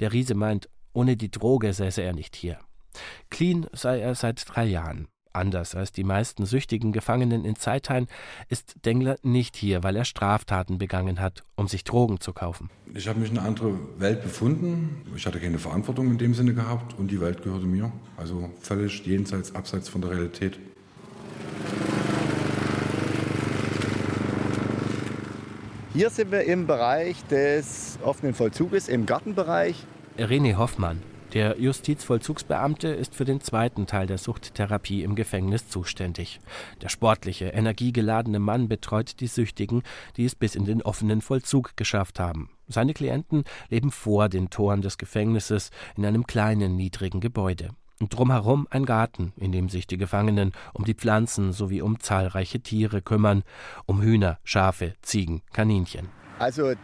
Der 0.00 0.12
Riese 0.12 0.34
meint, 0.34 0.68
ohne 0.92 1.16
die 1.16 1.30
Droge 1.30 1.72
säße 1.72 2.02
er 2.02 2.12
nicht 2.12 2.36
hier. 2.36 2.58
Clean 3.30 3.66
sei 3.72 4.00
er 4.00 4.14
seit 4.14 4.44
drei 4.48 4.64
Jahren. 4.64 5.08
Anders 5.32 5.74
als 5.74 5.92
die 5.92 6.04
meisten 6.04 6.46
süchtigen 6.46 6.90
Gefangenen 6.90 7.44
in 7.44 7.54
Zeithain 7.54 8.06
ist 8.48 8.74
Dengler 8.84 9.16
nicht 9.22 9.56
hier, 9.56 9.82
weil 9.82 9.94
er 9.94 10.04
Straftaten 10.04 10.78
begangen 10.78 11.20
hat, 11.20 11.44
um 11.54 11.68
sich 11.68 11.84
Drogen 11.84 12.18
zu 12.20 12.32
kaufen. 12.32 12.70
Ich 12.94 13.06
habe 13.06 13.20
mich 13.20 13.30
in 13.30 13.38
eine 13.38 13.46
andere 13.46 13.78
Welt 13.98 14.22
befunden. 14.22 15.02
Ich 15.14 15.26
hatte 15.26 15.38
keine 15.38 15.58
Verantwortung 15.58 16.08
in 16.08 16.18
dem 16.18 16.34
Sinne 16.34 16.54
gehabt 16.54 16.98
und 16.98 17.10
die 17.10 17.20
Welt 17.20 17.42
gehörte 17.42 17.66
mir. 17.66 17.92
Also 18.16 18.50
völlig 18.60 19.06
jenseits, 19.06 19.54
abseits 19.54 19.88
von 19.88 20.00
der 20.00 20.10
Realität. 20.10 20.58
Hier 25.94 26.10
sind 26.10 26.30
wir 26.30 26.42
im 26.42 26.66
Bereich 26.66 27.24
des 27.28 27.98
offenen 28.04 28.34
Vollzuges, 28.34 28.88
im 28.88 29.06
Gartenbereich. 29.06 29.86
René 30.18 30.56
Hoffmann, 30.58 31.00
der 31.32 31.58
Justizvollzugsbeamte 31.58 32.88
ist 32.88 33.14
für 33.14 33.24
den 33.24 33.40
zweiten 33.40 33.86
Teil 33.86 34.06
der 34.06 34.18
Suchttherapie 34.18 35.02
im 35.02 35.14
Gefängnis 35.14 35.68
zuständig. 35.68 36.40
Der 36.82 36.90
sportliche, 36.90 37.46
energiegeladene 37.46 38.38
Mann 38.38 38.68
betreut 38.68 39.18
die 39.20 39.28
Süchtigen, 39.28 39.82
die 40.18 40.26
es 40.26 40.34
bis 40.34 40.56
in 40.56 40.66
den 40.66 40.82
offenen 40.82 41.22
Vollzug 41.22 41.74
geschafft 41.74 42.20
haben. 42.20 42.50
Seine 42.68 42.92
Klienten 42.92 43.44
leben 43.70 43.90
vor 43.90 44.28
den 44.28 44.50
Toren 44.50 44.82
des 44.82 44.98
Gefängnisses 44.98 45.70
in 45.96 46.04
einem 46.04 46.26
kleinen, 46.26 46.76
niedrigen 46.76 47.20
Gebäude. 47.20 47.70
Und 48.00 48.16
drumherum 48.16 48.68
ein 48.70 48.84
Garten, 48.84 49.32
in 49.36 49.50
dem 49.50 49.68
sich 49.68 49.86
die 49.86 49.96
Gefangenen 49.96 50.52
um 50.72 50.84
die 50.84 50.94
Pflanzen 50.94 51.52
sowie 51.52 51.82
um 51.82 51.98
zahlreiche 51.98 52.60
Tiere 52.60 53.02
kümmern, 53.02 53.42
um 53.86 54.00
Hühner, 54.00 54.38
Schafe, 54.44 54.94
Ziegen, 55.02 55.42
Kaninchen. 55.52 56.08
Also 56.38 56.74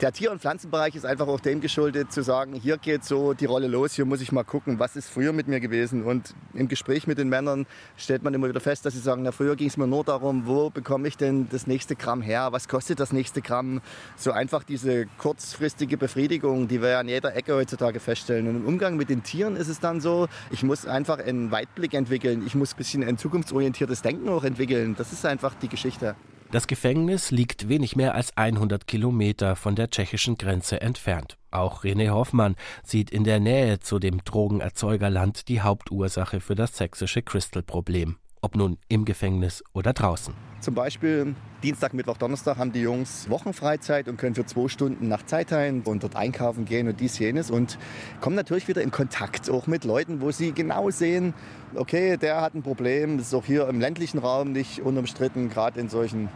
der 0.00 0.12
Tier- 0.12 0.30
und 0.30 0.40
Pflanzenbereich 0.40 0.94
ist 0.94 1.06
einfach 1.06 1.26
auch 1.26 1.40
dem 1.40 1.60
geschuldet, 1.60 2.12
zu 2.12 2.22
sagen, 2.22 2.54
hier 2.54 2.76
geht 2.76 3.04
so 3.04 3.32
die 3.32 3.46
Rolle 3.46 3.66
los, 3.66 3.94
hier 3.94 4.04
muss 4.04 4.20
ich 4.20 4.30
mal 4.30 4.44
gucken, 4.44 4.78
was 4.78 4.94
ist 4.94 5.08
früher 5.08 5.32
mit 5.32 5.48
mir 5.48 5.58
gewesen. 5.58 6.04
Und 6.04 6.34
im 6.52 6.68
Gespräch 6.68 7.06
mit 7.06 7.16
den 7.16 7.30
Männern 7.30 7.66
stellt 7.96 8.22
man 8.22 8.34
immer 8.34 8.48
wieder 8.48 8.60
fest, 8.60 8.84
dass 8.84 8.92
sie 8.92 9.00
sagen, 9.00 9.22
na, 9.22 9.32
früher 9.32 9.56
ging 9.56 9.68
es 9.68 9.78
mir 9.78 9.86
nur 9.86 10.04
darum, 10.04 10.46
wo 10.46 10.68
bekomme 10.68 11.08
ich 11.08 11.16
denn 11.16 11.48
das 11.48 11.66
nächste 11.66 11.96
Gramm 11.96 12.20
her, 12.20 12.48
was 12.52 12.68
kostet 12.68 13.00
das 13.00 13.12
nächste 13.12 13.40
Gramm. 13.40 13.80
So 14.16 14.32
einfach 14.32 14.64
diese 14.64 15.06
kurzfristige 15.18 15.96
Befriedigung, 15.96 16.68
die 16.68 16.82
wir 16.82 16.90
ja 16.90 17.00
an 17.00 17.08
jeder 17.08 17.34
Ecke 17.34 17.54
heutzutage 17.54 17.98
feststellen. 17.98 18.48
Und 18.48 18.56
im 18.56 18.66
Umgang 18.66 18.96
mit 18.96 19.08
den 19.08 19.22
Tieren 19.22 19.56
ist 19.56 19.68
es 19.68 19.80
dann 19.80 20.02
so, 20.02 20.28
ich 20.50 20.62
muss 20.62 20.86
einfach 20.86 21.18
einen 21.20 21.50
Weitblick 21.50 21.94
entwickeln, 21.94 22.44
ich 22.46 22.54
muss 22.54 22.74
ein 22.74 22.76
bisschen 22.76 23.02
ein 23.02 23.16
zukunftsorientiertes 23.16 24.02
Denken 24.02 24.28
auch 24.28 24.44
entwickeln. 24.44 24.94
Das 24.98 25.12
ist 25.12 25.24
einfach 25.24 25.54
die 25.54 25.68
Geschichte. 25.68 26.16
Das 26.52 26.68
Gefängnis 26.68 27.32
liegt 27.32 27.68
wenig 27.68 27.96
mehr 27.96 28.14
als 28.14 28.36
100 28.36 28.86
Kilometer 28.86 29.56
von 29.56 29.74
der 29.74 29.90
tschechischen 29.90 30.38
Grenze 30.38 30.80
entfernt. 30.80 31.38
Auch 31.50 31.82
René 31.82 32.10
Hoffmann 32.10 32.54
sieht 32.84 33.10
in 33.10 33.24
der 33.24 33.40
Nähe 33.40 33.80
zu 33.80 33.98
dem 33.98 34.22
Drogenerzeugerland 34.24 35.48
die 35.48 35.60
Hauptursache 35.60 36.40
für 36.40 36.54
das 36.54 36.76
sächsische 36.76 37.22
Crystal-Problem. 37.22 38.16
Ob 38.46 38.54
nun 38.54 38.78
im 38.86 39.04
Gefängnis 39.04 39.64
oder 39.72 39.92
draußen. 39.92 40.32
Zum 40.60 40.72
Beispiel 40.72 41.34
Dienstag, 41.64 41.94
Mittwoch, 41.94 42.16
Donnerstag 42.16 42.58
haben 42.58 42.70
die 42.70 42.78
Jungs 42.78 43.28
Wochenfreizeit 43.28 44.06
und 44.06 44.18
können 44.18 44.36
für 44.36 44.46
zwei 44.46 44.68
Stunden 44.68 45.08
nach 45.08 45.26
Zeithain 45.26 45.80
und 45.80 46.04
dort 46.04 46.14
einkaufen 46.14 46.64
gehen 46.64 46.86
und 46.86 47.00
dies, 47.00 47.18
jenes 47.18 47.50
und 47.50 47.76
kommen 48.20 48.36
natürlich 48.36 48.68
wieder 48.68 48.82
in 48.82 48.92
Kontakt 48.92 49.50
auch 49.50 49.66
mit 49.66 49.82
Leuten, 49.82 50.20
wo 50.20 50.30
sie 50.30 50.52
genau 50.52 50.90
sehen, 50.90 51.34
okay, 51.74 52.16
der 52.18 52.40
hat 52.40 52.54
ein 52.54 52.62
Problem, 52.62 53.18
das 53.18 53.26
ist 53.26 53.34
auch 53.34 53.44
hier 53.44 53.66
im 53.66 53.80
ländlichen 53.80 54.18
Raum 54.18 54.52
nicht 54.52 54.80
unumstritten, 54.80 55.48
gerade 55.48 55.80
in 55.80 55.88
solchen 55.88 56.28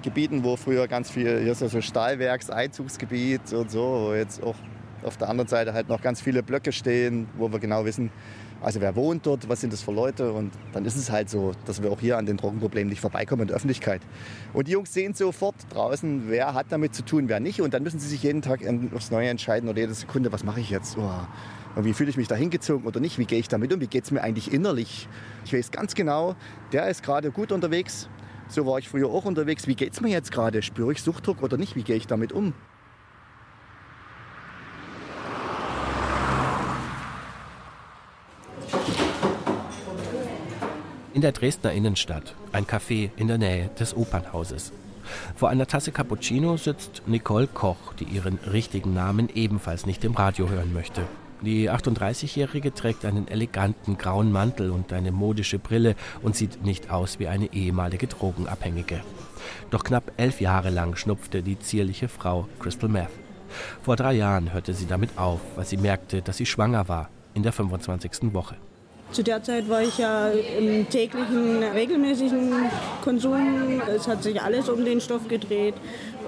Gebieten, 0.00 0.44
wo 0.44 0.56
früher 0.56 0.88
ganz 0.88 1.10
viel, 1.10 1.42
hier 1.42 1.52
ist 1.52 1.60
ja 1.60 1.68
so 1.68 1.82
Stahlwerkseinzugsgebiet 1.82 3.52
und 3.52 3.70
so, 3.70 4.06
wo 4.06 4.14
jetzt 4.14 4.42
auch 4.42 4.56
auf 5.04 5.16
der 5.16 5.28
anderen 5.28 5.48
Seite 5.48 5.72
halt 5.72 5.88
noch 5.88 6.02
ganz 6.02 6.20
viele 6.20 6.42
Blöcke 6.42 6.72
stehen, 6.72 7.28
wo 7.36 7.50
wir 7.50 7.58
genau 7.58 7.84
wissen, 7.84 8.10
also 8.60 8.80
wer 8.80 8.96
wohnt 8.96 9.24
dort, 9.24 9.48
was 9.48 9.60
sind 9.60 9.72
das 9.72 9.82
für 9.82 9.92
Leute 9.92 10.32
und 10.32 10.52
dann 10.72 10.84
ist 10.84 10.96
es 10.96 11.10
halt 11.10 11.30
so, 11.30 11.52
dass 11.64 11.82
wir 11.82 11.92
auch 11.92 12.00
hier 12.00 12.18
an 12.18 12.26
den 12.26 12.36
Drogenproblemen 12.36 12.88
nicht 12.88 13.00
vorbeikommen 13.00 13.42
in 13.42 13.48
der 13.48 13.56
Öffentlichkeit. 13.56 14.02
Und 14.52 14.66
die 14.66 14.72
Jungs 14.72 14.92
sehen 14.92 15.14
sofort 15.14 15.54
draußen, 15.70 16.24
wer 16.28 16.54
hat 16.54 16.66
damit 16.70 16.94
zu 16.94 17.04
tun, 17.04 17.28
wer 17.28 17.38
nicht 17.38 17.60
und 17.60 17.72
dann 17.72 17.84
müssen 17.84 18.00
sie 18.00 18.08
sich 18.08 18.22
jeden 18.22 18.42
Tag 18.42 18.60
aufs 18.94 19.10
Neue 19.10 19.28
entscheiden 19.28 19.68
oder 19.68 19.78
jede 19.78 19.94
Sekunde, 19.94 20.32
was 20.32 20.42
mache 20.42 20.60
ich 20.60 20.70
jetzt? 20.70 20.96
Oh, 20.98 21.10
und 21.76 21.84
wie 21.84 21.92
fühle 21.92 22.10
ich 22.10 22.16
mich 22.16 22.26
da 22.26 22.34
hingezogen 22.34 22.86
oder 22.86 22.98
nicht? 22.98 23.18
Wie 23.18 23.24
gehe 23.24 23.38
ich 23.38 23.46
damit 23.46 23.72
um? 23.72 23.80
Wie 23.80 23.86
geht 23.86 24.04
es 24.04 24.10
mir 24.10 24.22
eigentlich 24.22 24.52
innerlich? 24.52 25.08
Ich 25.44 25.52
weiß 25.52 25.70
ganz 25.70 25.94
genau, 25.94 26.34
der 26.72 26.88
ist 26.88 27.04
gerade 27.04 27.30
gut 27.30 27.52
unterwegs. 27.52 28.08
So 28.48 28.66
war 28.66 28.78
ich 28.78 28.88
früher 28.88 29.08
auch 29.08 29.26
unterwegs. 29.26 29.68
Wie 29.68 29.76
geht 29.76 29.92
es 29.92 30.00
mir 30.00 30.08
jetzt 30.08 30.32
gerade? 30.32 30.62
Spüre 30.62 30.90
ich 30.90 31.02
Suchtdruck 31.02 31.42
oder 31.42 31.56
nicht? 31.56 31.76
Wie 31.76 31.82
gehe 31.82 31.96
ich 31.96 32.06
damit 32.06 32.32
um? 32.32 32.54
In 41.18 41.22
der 41.22 41.32
Dresdner 41.32 41.72
Innenstadt, 41.72 42.36
ein 42.52 42.64
Café 42.64 43.10
in 43.16 43.26
der 43.26 43.38
Nähe 43.38 43.70
des 43.80 43.92
Opernhauses. 43.96 44.70
Vor 45.34 45.48
einer 45.48 45.66
Tasse 45.66 45.90
Cappuccino 45.90 46.56
sitzt 46.56 47.02
Nicole 47.06 47.48
Koch, 47.48 47.92
die 47.98 48.04
ihren 48.04 48.38
richtigen 48.52 48.94
Namen 48.94 49.28
ebenfalls 49.34 49.84
nicht 49.84 50.04
im 50.04 50.14
Radio 50.14 50.48
hören 50.48 50.72
möchte. 50.72 51.02
Die 51.40 51.68
38-Jährige 51.68 52.72
trägt 52.72 53.04
einen 53.04 53.26
eleganten 53.26 53.98
grauen 53.98 54.30
Mantel 54.30 54.70
und 54.70 54.92
eine 54.92 55.10
modische 55.10 55.58
Brille 55.58 55.96
und 56.22 56.36
sieht 56.36 56.64
nicht 56.64 56.92
aus 56.92 57.18
wie 57.18 57.26
eine 57.26 57.52
ehemalige 57.52 58.06
Drogenabhängige. 58.06 59.00
Doch 59.70 59.82
knapp 59.82 60.12
elf 60.18 60.40
Jahre 60.40 60.70
lang 60.70 60.94
schnupfte 60.94 61.42
die 61.42 61.58
zierliche 61.58 62.06
Frau 62.06 62.46
Crystal 62.60 62.88
Meth. 62.88 63.10
Vor 63.82 63.96
drei 63.96 64.12
Jahren 64.12 64.52
hörte 64.52 64.72
sie 64.72 64.86
damit 64.86 65.18
auf, 65.18 65.40
weil 65.56 65.66
sie 65.66 65.78
merkte, 65.78 66.22
dass 66.22 66.36
sie 66.36 66.46
schwanger 66.46 66.86
war, 66.86 67.10
in 67.34 67.42
der 67.42 67.52
25. 67.52 68.32
Woche. 68.32 68.54
Zu 69.10 69.22
der 69.22 69.42
Zeit 69.42 69.68
war 69.68 69.82
ich 69.82 69.96
ja 69.98 70.28
im 70.28 70.88
täglichen, 70.88 71.62
regelmäßigen 71.62 72.52
Konsum. 73.02 73.80
Es 73.88 74.06
hat 74.06 74.22
sich 74.22 74.40
alles 74.40 74.68
um 74.68 74.84
den 74.84 75.00
Stoff 75.00 75.28
gedreht. 75.28 75.74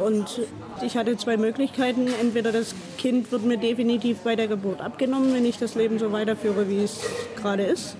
Und 0.04 0.40
ich 0.82 0.96
hatte 0.96 1.16
zwei 1.18 1.36
Möglichkeiten. 1.36 2.08
Entweder 2.20 2.52
das 2.52 2.74
Kind 2.96 3.30
wird 3.32 3.44
mir 3.44 3.58
definitiv 3.58 4.20
bei 4.20 4.34
der 4.34 4.48
Geburt 4.48 4.80
abgenommen, 4.80 5.34
wenn 5.34 5.44
ich 5.44 5.58
das 5.58 5.74
Leben 5.74 5.98
so 5.98 6.10
weiterführe, 6.10 6.70
wie 6.70 6.82
es 6.82 7.00
gerade 7.36 7.64
ist. 7.64 7.96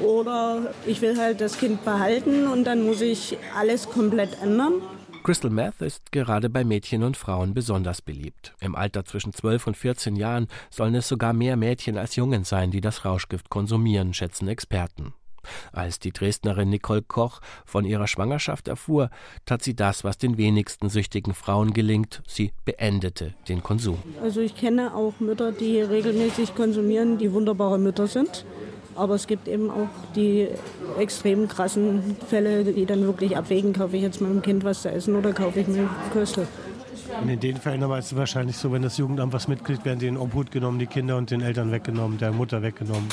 Oder 0.00 0.72
ich 0.86 1.02
will 1.02 1.18
halt 1.18 1.40
das 1.40 1.58
Kind 1.58 1.84
behalten 1.84 2.46
und 2.46 2.64
dann 2.64 2.84
muss 2.84 3.00
ich 3.00 3.36
alles 3.56 3.88
komplett 3.90 4.42
ändern. 4.42 4.82
Crystal 5.24 5.50
Meth 5.50 5.80
ist 5.80 6.12
gerade 6.12 6.50
bei 6.50 6.64
Mädchen 6.64 7.02
und 7.02 7.16
Frauen 7.16 7.54
besonders 7.54 8.02
beliebt. 8.02 8.52
Im 8.60 8.76
Alter 8.76 9.06
zwischen 9.06 9.32
12 9.32 9.68
und 9.68 9.74
14 9.74 10.16
Jahren 10.16 10.48
sollen 10.68 10.94
es 10.94 11.08
sogar 11.08 11.32
mehr 11.32 11.56
Mädchen 11.56 11.96
als 11.96 12.14
Jungen 12.14 12.44
sein, 12.44 12.70
die 12.70 12.82
das 12.82 13.06
Rauschgift 13.06 13.48
konsumieren, 13.48 14.12
schätzen 14.12 14.48
Experten. 14.48 15.14
Als 15.72 15.98
die 15.98 16.12
Dresdnerin 16.12 16.70
Nicole 16.70 17.02
Koch 17.02 17.40
von 17.64 17.84
ihrer 17.84 18.06
Schwangerschaft 18.06 18.68
erfuhr, 18.68 19.10
tat 19.46 19.62
sie 19.62 19.74
das, 19.74 20.04
was 20.04 20.18
den 20.18 20.36
wenigsten 20.36 20.88
süchtigen 20.88 21.34
Frauen 21.34 21.72
gelingt. 21.72 22.22
Sie 22.26 22.52
beendete 22.64 23.34
den 23.48 23.62
Konsum. 23.62 23.98
Also 24.22 24.40
ich 24.40 24.56
kenne 24.56 24.94
auch 24.94 25.14
Mütter, 25.20 25.52
die 25.52 25.80
regelmäßig 25.80 26.54
konsumieren, 26.54 27.18
die 27.18 27.32
wunderbare 27.32 27.78
Mütter 27.78 28.06
sind. 28.06 28.44
Aber 28.96 29.14
es 29.14 29.26
gibt 29.26 29.48
eben 29.48 29.70
auch 29.70 29.88
die 30.14 30.48
extrem 30.98 31.48
krassen 31.48 32.16
Fälle, 32.28 32.64
die 32.64 32.86
dann 32.86 33.02
wirklich 33.02 33.36
abwägen, 33.36 33.72
kaufe 33.72 33.96
ich 33.96 34.02
jetzt 34.02 34.20
meinem 34.20 34.40
Kind 34.40 34.62
was 34.64 34.82
zu 34.82 34.90
essen 34.90 35.16
oder 35.16 35.32
kaufe 35.32 35.60
ich 35.60 35.66
mir 35.66 35.88
Köstel. 36.12 36.46
Und 37.20 37.28
in 37.28 37.40
den 37.40 37.56
Fällen 37.56 37.82
aber 37.82 37.98
ist 37.98 38.12
es 38.12 38.16
wahrscheinlich 38.16 38.56
so, 38.56 38.72
wenn 38.72 38.82
das 38.82 38.96
Jugendamt 38.96 39.32
was 39.32 39.48
mitkriegt, 39.48 39.84
werden 39.84 39.98
die 39.98 40.06
in 40.06 40.16
Obhut 40.16 40.50
genommen, 40.50 40.78
die 40.78 40.86
Kinder 40.86 41.16
und 41.16 41.30
den 41.30 41.40
Eltern 41.40 41.70
weggenommen, 41.70 42.18
der 42.18 42.32
Mutter 42.32 42.62
weggenommen. 42.62 43.08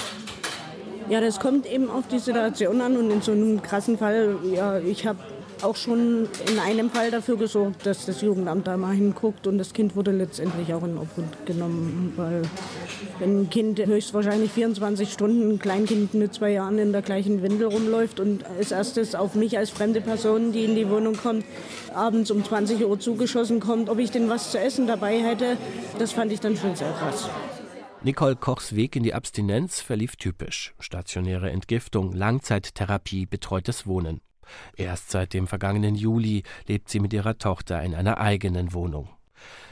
Ja, 1.11 1.19
das 1.19 1.41
kommt 1.41 1.69
eben 1.69 1.89
auf 1.89 2.07
die 2.07 2.19
Situation 2.19 2.79
an 2.79 2.95
und 2.95 3.11
in 3.11 3.21
so 3.21 3.33
einem 3.33 3.61
krassen 3.61 3.97
Fall, 3.97 4.37
ja, 4.55 4.79
ich 4.79 5.05
habe 5.05 5.19
auch 5.61 5.75
schon 5.75 6.29
in 6.49 6.57
einem 6.57 6.89
Fall 6.89 7.11
dafür 7.11 7.35
gesorgt, 7.35 7.85
dass 7.85 8.05
das 8.05 8.21
Jugendamt 8.21 8.65
da 8.65 8.77
mal 8.77 8.95
hinguckt 8.95 9.45
und 9.45 9.57
das 9.57 9.73
Kind 9.73 9.97
wurde 9.97 10.11
letztendlich 10.11 10.73
auch 10.73 10.83
in 10.83 10.97
Obhut 10.97 11.45
genommen, 11.45 12.13
weil 12.15 12.43
wenn 13.19 13.41
ein 13.41 13.49
Kind 13.49 13.85
höchstwahrscheinlich 13.85 14.53
24 14.53 15.11
Stunden, 15.11 15.51
ein 15.51 15.59
Kleinkind 15.59 16.13
mit 16.13 16.33
zwei 16.33 16.51
Jahren 16.51 16.79
in 16.79 16.93
der 16.93 17.01
gleichen 17.01 17.43
Windel 17.43 17.67
rumläuft 17.67 18.21
und 18.21 18.45
als 18.57 18.71
erstes 18.71 19.13
auf 19.13 19.35
mich 19.35 19.57
als 19.57 19.69
fremde 19.69 19.99
Person, 19.99 20.53
die 20.53 20.63
in 20.63 20.75
die 20.75 20.89
Wohnung 20.89 21.17
kommt, 21.17 21.43
abends 21.93 22.31
um 22.31 22.41
20 22.41 22.85
Uhr 22.85 22.97
zugeschossen 22.97 23.59
kommt, 23.59 23.89
ob 23.89 23.99
ich 23.99 24.11
denn 24.11 24.29
was 24.29 24.51
zu 24.51 24.59
essen 24.59 24.87
dabei 24.87 25.19
hätte, 25.19 25.57
das 25.99 26.13
fand 26.13 26.31
ich 26.31 26.39
dann 26.39 26.55
schon 26.55 26.73
sehr 26.73 26.93
krass. 26.93 27.27
Nicole 28.03 28.35
Kochs 28.35 28.75
Weg 28.75 28.95
in 28.95 29.03
die 29.03 29.13
Abstinenz 29.13 29.79
verlief 29.79 30.15
typisch. 30.15 30.73
Stationäre 30.79 31.51
Entgiftung, 31.51 32.13
Langzeittherapie, 32.13 33.27
betreutes 33.27 33.85
Wohnen. 33.85 34.21
Erst 34.75 35.11
seit 35.11 35.35
dem 35.35 35.45
vergangenen 35.45 35.93
Juli 35.93 36.41
lebt 36.67 36.89
sie 36.89 36.99
mit 36.99 37.13
ihrer 37.13 37.37
Tochter 37.37 37.83
in 37.83 37.93
einer 37.93 38.17
eigenen 38.17 38.73
Wohnung. 38.73 39.09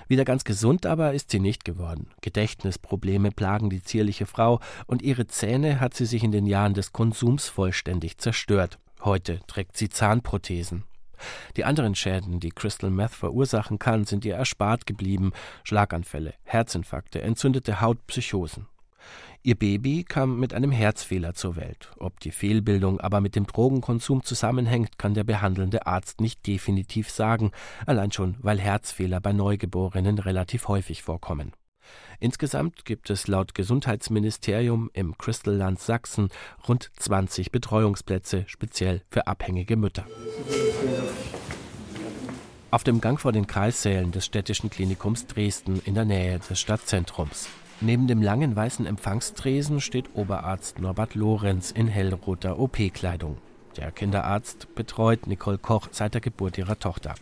Wieder 0.08 0.26
ganz 0.26 0.44
gesund 0.44 0.86
aber 0.86 1.16
ist 1.16 1.32
sie 1.32 1.40
nicht 1.40 1.66
geworden. 1.66 2.12
Gedächtnisprobleme 2.22 3.32
plagen 3.32 3.72
die 3.72 3.82
zierliche 3.82 4.28
Frau 4.28 4.60
und 4.86 5.02
ihre 5.02 5.26
Zähne 5.26 5.80
hat 5.80 5.96
sie 5.96 6.06
sich 6.06 6.24
in 6.24 6.32
den 6.32 6.46
Jahren 6.46 6.76
des 6.76 6.94
Konsums 6.94 7.50
vollständig 7.50 8.20
zerstört. 8.20 8.78
Heute 9.02 9.40
trägt 9.48 9.76
sie 9.76 9.90
Zahnprothesen. 9.90 10.84
Die 11.58 11.66
anderen 11.66 11.96
Schäden, 11.96 12.40
die 12.40 12.50
Crystal 12.50 12.90
Meth 12.90 13.12
verursachen 13.12 13.80
kann, 13.80 14.06
sind 14.06 14.26
ihr 14.26 14.36
erspart 14.36 14.86
geblieben. 14.86 15.32
Schlaganfälle, 15.64 16.34
Herzinfarkte, 16.44 17.22
entzündete 17.22 17.82
Haut, 17.82 18.06
Psychosen. 18.08 18.68
Ihr 19.42 19.56
Baby 19.56 20.04
kam 20.04 20.38
mit 20.38 20.54
einem 20.54 20.72
Herzfehler 20.72 21.34
zur 21.34 21.56
Welt. 21.56 21.92
Ob 21.98 22.20
die 22.20 22.32
Fehlbildung 22.32 23.00
aber 23.00 23.22
mit 23.22 23.38
dem 23.38 23.48
Drogenkonsum 23.48 24.24
zusammenhängt, 24.24 24.98
kann 24.98 25.14
der 25.14 25.24
behandelnde 25.24 25.88
Arzt 25.88 26.20
nicht 26.20 26.46
definitiv 26.46 27.10
sagen, 27.10 27.52
allein 27.86 28.12
schon, 28.12 28.36
weil 28.42 28.60
Herzfehler 28.60 29.22
bei 29.22 29.32
Neugeborenen 29.32 30.20
relativ 30.20 30.68
häufig 30.68 31.04
vorkommen. 31.04 31.54
Insgesamt 32.20 32.84
gibt 32.84 33.10
es 33.10 33.28
laut 33.28 33.56
Gesundheitsministerium 33.56 34.90
im 34.94 35.18
Crystal-Land 35.18 35.80
Sachsen 35.80 36.30
rund 36.68 36.92
20 36.98 37.52
Betreuungsplätze 37.52 38.44
speziell 38.48 39.02
für 39.10 39.28
abhängige 39.28 39.78
Mütter. 39.78 40.06
Auf 42.72 42.84
dem 42.84 43.02
Gang 43.02 43.20
vor 43.20 43.32
den 43.32 43.48
Kreissälen 43.48 44.12
des 44.12 44.26
städtischen 44.26 44.70
Klinikums 44.70 45.28
Dresden 45.28 45.82
in 45.86 45.96
der 45.96 46.06
Nähe 46.06 46.40
des 46.40 46.60
Stadtzentrums. 46.60 47.48
Neben 47.82 48.08
dem 48.08 48.22
langen 48.22 48.56
weißen 48.56 48.86
Empfangstresen 48.86 49.80
steht 49.80 50.14
Oberarzt 50.14 50.80
Norbert 50.80 51.16
Lorenz 51.16 51.72
in 51.72 51.88
hellroter 51.88 52.60
OP-Kleidung. 52.60 53.38
Der 53.78 53.92
Kinderarzt 53.92 54.76
betreut 54.76 55.26
Nicole 55.26 55.58
Koch 55.58 55.88
seit 55.92 56.14
der 56.14 56.22
Geburt 56.22 56.58
ihrer 56.58 56.78
Tochter. 56.78 57.16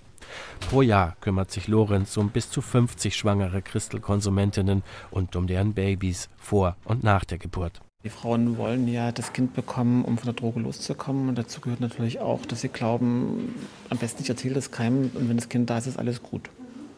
Pro 0.70 0.82
Jahr 0.82 1.16
kümmert 1.22 1.52
sich 1.52 1.68
Lorenz 1.68 2.18
um 2.18 2.30
bis 2.30 2.50
zu 2.50 2.62
50 2.62 3.16
schwangere 3.16 3.62
Christelkonsumentinnen 3.62 4.84
und 5.12 5.36
um 5.36 5.48
deren 5.48 5.74
Babys 5.74 6.30
vor 6.38 6.76
und 6.84 7.04
nach 7.04 7.26
der 7.26 7.38
Geburt. 7.38 7.82
Die 8.04 8.10
Frauen 8.10 8.58
wollen 8.58 8.88
ja 8.88 9.12
das 9.12 9.34
Kind 9.34 9.54
bekommen, 9.54 10.06
um 10.06 10.18
von 10.18 10.26
der 10.26 10.34
Droge 10.34 10.60
loszukommen. 10.60 11.30
Und 11.30 11.38
dazu 11.38 11.62
gehört 11.62 11.82
natürlich 11.82 12.20
auch, 12.20 12.46
dass 12.46 12.62
sie 12.62 12.70
glauben, 12.70 13.56
am 13.90 13.98
besten 13.98 14.22
ich 14.22 14.30
erzähle 14.30 14.54
das 14.54 14.72
keinem 14.72 15.12
und 15.14 15.28
wenn 15.28 15.38
das 15.38 15.50
Kind 15.50 15.70
da 15.70 15.78
ist, 15.78 15.88
ist 15.88 16.00
alles 16.00 16.22
gut. 16.22 16.50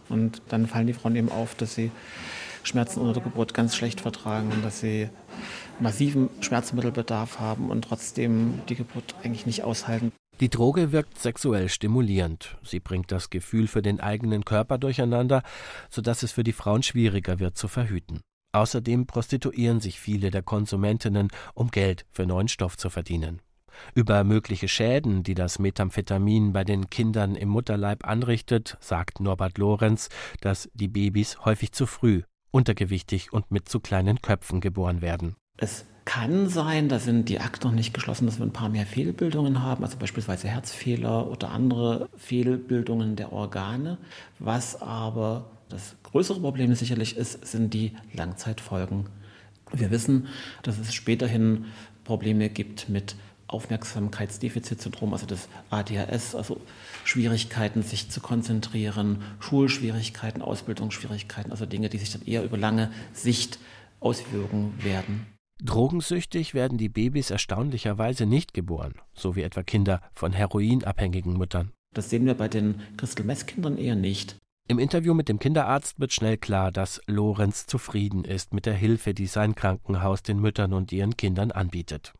Und 0.09 0.41
dann 0.49 0.67
fallen 0.67 0.87
die 0.87 0.93
Frauen 0.93 1.15
eben 1.15 1.31
auf, 1.31 1.55
dass 1.55 1.73
sie 1.73 1.91
Schmerzen 2.63 2.99
unter 2.99 3.13
der 3.13 3.23
Geburt 3.23 3.53
ganz 3.53 3.75
schlecht 3.75 4.01
vertragen, 4.01 4.51
dass 4.61 4.81
sie 4.81 5.09
massiven 5.79 6.29
Schmerzmittelbedarf 6.41 7.39
haben 7.39 7.69
und 7.69 7.83
trotzdem 7.83 8.61
die 8.67 8.75
Geburt 8.75 9.15
eigentlich 9.23 9.45
nicht 9.45 9.63
aushalten. 9.63 10.11
Die 10.39 10.49
Droge 10.49 10.93
wirkt 10.93 11.19
sexuell 11.19 11.67
stimulierend. 11.67 12.57
Sie 12.63 12.79
bringt 12.79 13.11
das 13.11 13.29
Gefühl 13.29 13.67
für 13.67 13.81
den 13.81 13.99
eigenen 13.99 14.45
Körper 14.45 14.77
durcheinander, 14.77 15.43
sodass 15.89 16.23
es 16.23 16.31
für 16.31 16.43
die 16.43 16.53
Frauen 16.53 16.81
schwieriger 16.81 17.39
wird 17.39 17.57
zu 17.57 17.67
verhüten. 17.67 18.21
Außerdem 18.53 19.05
prostituieren 19.05 19.81
sich 19.81 19.99
viele 19.99 20.31
der 20.31 20.41
Konsumentinnen, 20.41 21.27
um 21.53 21.71
Geld 21.71 22.05
für 22.11 22.25
neuen 22.25 22.47
Stoff 22.47 22.77
zu 22.77 22.89
verdienen. 22.89 23.41
Über 23.93 24.23
mögliche 24.23 24.67
Schäden, 24.67 25.23
die 25.23 25.35
das 25.35 25.59
Methamphetamin 25.59 26.53
bei 26.53 26.63
den 26.63 26.89
Kindern 26.89 27.35
im 27.35 27.49
Mutterleib 27.49 28.07
anrichtet, 28.07 28.77
sagt 28.79 29.19
Norbert 29.19 29.57
Lorenz, 29.57 30.09
dass 30.41 30.69
die 30.73 30.87
Babys 30.87 31.39
häufig 31.45 31.73
zu 31.73 31.85
früh, 31.85 32.23
untergewichtig 32.51 33.31
und 33.33 33.51
mit 33.51 33.69
zu 33.69 33.79
kleinen 33.79 34.21
Köpfen 34.21 34.61
geboren 34.61 35.01
werden. 35.01 35.35
Es 35.61 35.85
kann 36.05 36.47
sein, 36.49 36.87
da 36.87 36.99
sind 36.99 37.27
die 37.27 37.39
Akten 37.39 37.67
noch 37.67 37.75
nicht 37.75 37.93
geschlossen, 37.93 38.25
dass 38.25 38.39
wir 38.39 38.45
ein 38.45 38.53
paar 38.53 38.69
mehr 38.69 38.85
Fehlbildungen 38.85 39.61
haben, 39.61 39.83
also 39.83 39.97
beispielsweise 39.97 40.47
Herzfehler 40.47 41.29
oder 41.29 41.51
andere 41.51 42.09
Fehlbildungen 42.17 43.15
der 43.15 43.33
Organe. 43.33 43.97
Was 44.39 44.81
aber 44.81 45.51
das 45.67 45.97
größere 46.03 46.39
Problem 46.39 46.73
sicherlich 46.73 47.17
ist, 47.17 47.45
sind 47.45 47.73
die 47.73 47.91
Langzeitfolgen. 48.13 49.07
Wir 49.71 49.91
wissen, 49.91 50.27
dass 50.63 50.79
es 50.79 50.93
späterhin 50.93 51.65
Probleme 52.05 52.49
gibt 52.49 52.89
mit 52.89 53.15
Aufmerksamkeitsdefizitsyndrom, 53.47 55.13
also 55.13 55.25
das 55.25 55.49
ADHS, 55.69 56.35
also 56.35 56.61
Schwierigkeiten, 57.03 57.83
sich 57.83 58.09
zu 58.09 58.21
konzentrieren, 58.21 59.21
Schulschwierigkeiten, 59.39 60.41
Ausbildungsschwierigkeiten, 60.41 61.51
also 61.51 61.65
Dinge, 61.65 61.89
die 61.89 61.97
sich 61.97 62.11
dann 62.11 62.25
eher 62.25 62.43
über 62.43 62.57
lange 62.57 62.91
Sicht 63.13 63.59
auswirken 63.99 64.73
werden. 64.81 65.38
Drogensüchtig 65.61 66.53
werden 66.53 66.77
die 66.77 66.87
Babys 66.87 67.31
erstaunlicherweise 67.31 68.25
nicht 68.25 68.53
geboren, 68.53 68.93
so 69.13 69.35
wie 69.35 69.41
etwa 69.41 69.61
Kinder 69.61 70.01
von 70.13 70.31
heroinabhängigen 70.31 71.37
Müttern. 71.37 71.71
Das 71.93 72.09
sehen 72.09 72.25
wir 72.25 72.35
bei 72.35 72.47
den 72.47 72.81
Crystal 72.95 73.25
Meth 73.25 73.47
Kindern 73.47 73.77
eher 73.77 73.95
nicht. 73.95 74.37
Im 74.69 74.79
Interview 74.79 75.13
mit 75.13 75.27
dem 75.27 75.39
Kinderarzt 75.39 75.99
wird 75.99 76.13
schnell 76.13 76.37
klar, 76.37 76.71
dass 76.71 77.01
Lorenz 77.07 77.65
zufrieden 77.65 78.23
ist 78.23 78.53
mit 78.53 78.67
der 78.67 78.75
Hilfe, 78.75 79.13
die 79.13 79.25
sein 79.25 79.55
Krankenhaus 79.55 80.21
den 80.21 80.39
Müttern 80.39 80.73
und 80.73 80.91
ihren 80.91 81.17
Kindern 81.17 81.51
anbietet. 81.51 82.13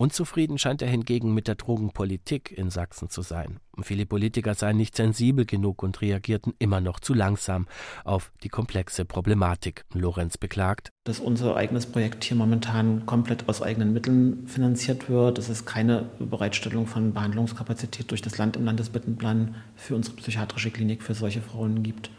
Unzufrieden 0.00 0.58
scheint 0.58 0.80
er 0.80 0.88
hingegen 0.88 1.34
mit 1.34 1.48
der 1.48 1.56
Drogenpolitik 1.56 2.56
in 2.56 2.70
Sachsen 2.70 3.10
zu 3.10 3.22
sein. 3.22 3.58
Viele 3.82 4.06
Politiker 4.06 4.54
seien 4.54 4.76
nicht 4.76 4.94
sensibel 4.94 5.44
genug 5.44 5.82
und 5.82 6.00
reagierten 6.00 6.54
immer 6.60 6.80
noch 6.80 7.00
zu 7.00 7.14
langsam 7.14 7.66
auf 8.04 8.30
die 8.44 8.48
komplexe 8.48 9.04
Problematik. 9.04 9.84
Lorenz 9.92 10.38
beklagt, 10.38 10.92
dass 11.02 11.18
unser 11.18 11.56
eigenes 11.56 11.86
Projekt 11.86 12.22
hier 12.22 12.36
momentan 12.36 13.06
komplett 13.06 13.48
aus 13.48 13.60
eigenen 13.60 13.92
Mitteln 13.92 14.46
finanziert 14.46 15.10
wird, 15.10 15.36
dass 15.36 15.48
es 15.48 15.64
keine 15.64 16.08
Bereitstellung 16.20 16.86
von 16.86 17.12
Behandlungskapazität 17.12 18.08
durch 18.12 18.22
das 18.22 18.38
Land 18.38 18.56
im 18.56 18.66
Landesbettenplan 18.66 19.56
für 19.74 19.96
unsere 19.96 20.14
psychiatrische 20.14 20.70
Klinik 20.70 21.02
für 21.02 21.14
solche 21.14 21.42
Frauen 21.42 21.82
gibt. 21.82 22.10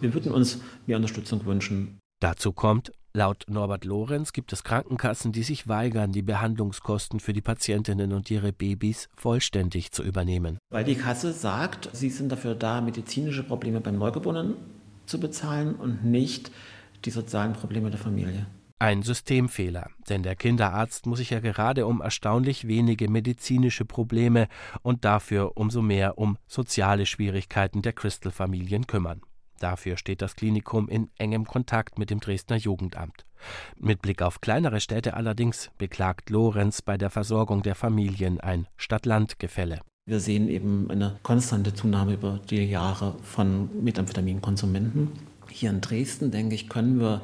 Wir 0.00 0.14
würden 0.14 0.32
uns 0.32 0.62
mehr 0.86 0.96
Unterstützung 0.96 1.44
wünschen. 1.44 1.98
Dazu 2.20 2.52
kommt, 2.52 2.90
Laut 3.18 3.46
Norbert 3.48 3.84
Lorenz 3.84 4.32
gibt 4.32 4.52
es 4.52 4.62
Krankenkassen, 4.62 5.32
die 5.32 5.42
sich 5.42 5.66
weigern, 5.66 6.12
die 6.12 6.22
Behandlungskosten 6.22 7.18
für 7.18 7.32
die 7.32 7.40
Patientinnen 7.40 8.12
und 8.12 8.30
ihre 8.30 8.52
Babys 8.52 9.08
vollständig 9.16 9.90
zu 9.90 10.04
übernehmen. 10.04 10.58
Weil 10.70 10.84
die 10.84 10.94
Kasse 10.94 11.32
sagt, 11.32 11.90
sie 11.92 12.10
sind 12.10 12.30
dafür 12.30 12.54
da, 12.54 12.80
medizinische 12.80 13.42
Probleme 13.42 13.80
beim 13.80 13.98
Neugeborenen 13.98 14.54
zu 15.06 15.18
bezahlen 15.18 15.74
und 15.74 16.04
nicht 16.04 16.52
die 17.04 17.10
sozialen 17.10 17.54
Probleme 17.54 17.90
der 17.90 17.98
Familie. 17.98 18.46
Ein 18.78 19.02
Systemfehler, 19.02 19.90
denn 20.08 20.22
der 20.22 20.36
Kinderarzt 20.36 21.06
muss 21.06 21.18
sich 21.18 21.30
ja 21.30 21.40
gerade 21.40 21.86
um 21.88 22.00
erstaunlich 22.00 22.68
wenige 22.68 23.10
medizinische 23.10 23.84
Probleme 23.84 24.46
und 24.82 25.04
dafür 25.04 25.56
umso 25.56 25.82
mehr 25.82 26.18
um 26.18 26.38
soziale 26.46 27.04
Schwierigkeiten 27.04 27.82
der 27.82 27.94
Crystal-Familien 27.94 28.86
kümmern. 28.86 29.22
Dafür 29.58 29.96
steht 29.96 30.22
das 30.22 30.36
Klinikum 30.36 30.88
in 30.88 31.10
engem 31.18 31.44
Kontakt 31.44 31.98
mit 31.98 32.10
dem 32.10 32.20
Dresdner 32.20 32.56
Jugendamt. 32.56 33.26
Mit 33.76 34.02
Blick 34.02 34.22
auf 34.22 34.40
kleinere 34.40 34.80
Städte 34.80 35.14
allerdings 35.14 35.70
beklagt 35.78 36.30
Lorenz 36.30 36.82
bei 36.82 36.96
der 36.96 37.10
Versorgung 37.10 37.62
der 37.62 37.74
Familien 37.74 38.40
ein 38.40 38.66
Stadt-Land-Gefälle. 38.76 39.80
Wir 40.06 40.20
sehen 40.20 40.48
eben 40.48 40.90
eine 40.90 41.18
konstante 41.22 41.74
Zunahme 41.74 42.14
über 42.14 42.40
die 42.48 42.64
Jahre 42.64 43.16
von 43.22 43.68
Methamphetaminkonsumenten. 43.84 45.12
Hier 45.50 45.70
in 45.70 45.80
Dresden, 45.80 46.30
denke 46.30 46.54
ich, 46.54 46.68
können 46.68 46.98
wir 46.98 47.20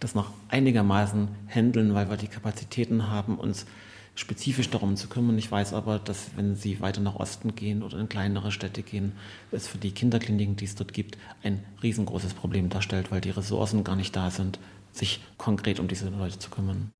das 0.00 0.14
noch 0.14 0.30
einigermaßen 0.48 1.28
handeln, 1.48 1.94
weil 1.94 2.10
wir 2.10 2.16
die 2.16 2.28
Kapazitäten 2.28 3.08
haben, 3.08 3.38
uns 3.38 3.66
spezifisch 4.14 4.70
darum 4.70 4.96
zu 4.96 5.08
kümmern. 5.08 5.38
Ich 5.38 5.50
weiß 5.50 5.72
aber, 5.72 5.98
dass 5.98 6.36
wenn 6.36 6.56
Sie 6.56 6.80
weiter 6.80 7.00
nach 7.00 7.16
Osten 7.16 7.54
gehen 7.54 7.82
oder 7.82 7.98
in 7.98 8.08
kleinere 8.08 8.52
Städte 8.52 8.82
gehen, 8.82 9.12
es 9.50 9.66
für 9.66 9.78
die 9.78 9.92
Kinderkliniken, 9.92 10.56
die 10.56 10.64
es 10.64 10.74
dort 10.74 10.92
gibt, 10.92 11.18
ein 11.42 11.64
riesengroßes 11.82 12.34
Problem 12.34 12.68
darstellt, 12.68 13.10
weil 13.10 13.20
die 13.20 13.30
Ressourcen 13.30 13.84
gar 13.84 13.96
nicht 13.96 14.14
da 14.14 14.30
sind, 14.30 14.58
sich 14.92 15.20
konkret 15.36 15.80
um 15.80 15.88
diese 15.88 16.08
Leute 16.08 16.38
zu 16.38 16.50
kümmern. 16.50 16.92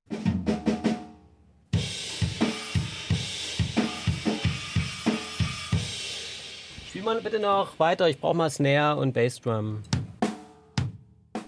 Spiel 6.88 7.02
mal 7.02 7.20
bitte 7.20 7.38
noch 7.38 7.78
weiter, 7.78 8.08
ich 8.08 8.18
brauche 8.18 8.36
mal 8.36 8.50
Snare 8.50 9.00
und 9.00 9.12
Bassdrum. 9.12 9.82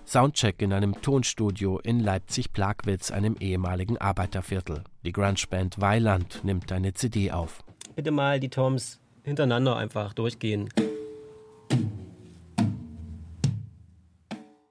Soundcheck 0.07 0.62
in 0.62 0.72
einem 0.72 1.02
Tonstudio 1.02 1.81
in 1.81 1.98
Leipzig-Plagwitz, 1.98 3.11
einem 3.11 3.37
ehemaligen 3.40 3.98
Arbeiterviertel. 3.98 4.85
Die 5.07 5.12
Grunge-Band 5.12 5.81
Weiland 5.81 6.40
nimmt 6.42 6.73
eine 6.73 6.92
CD 6.92 7.31
auf. 7.31 7.62
Bitte 7.95 8.11
mal 8.11 8.40
die 8.40 8.49
Toms 8.49 8.99
hintereinander 9.23 9.77
einfach 9.77 10.12
durchgehen. 10.14 10.69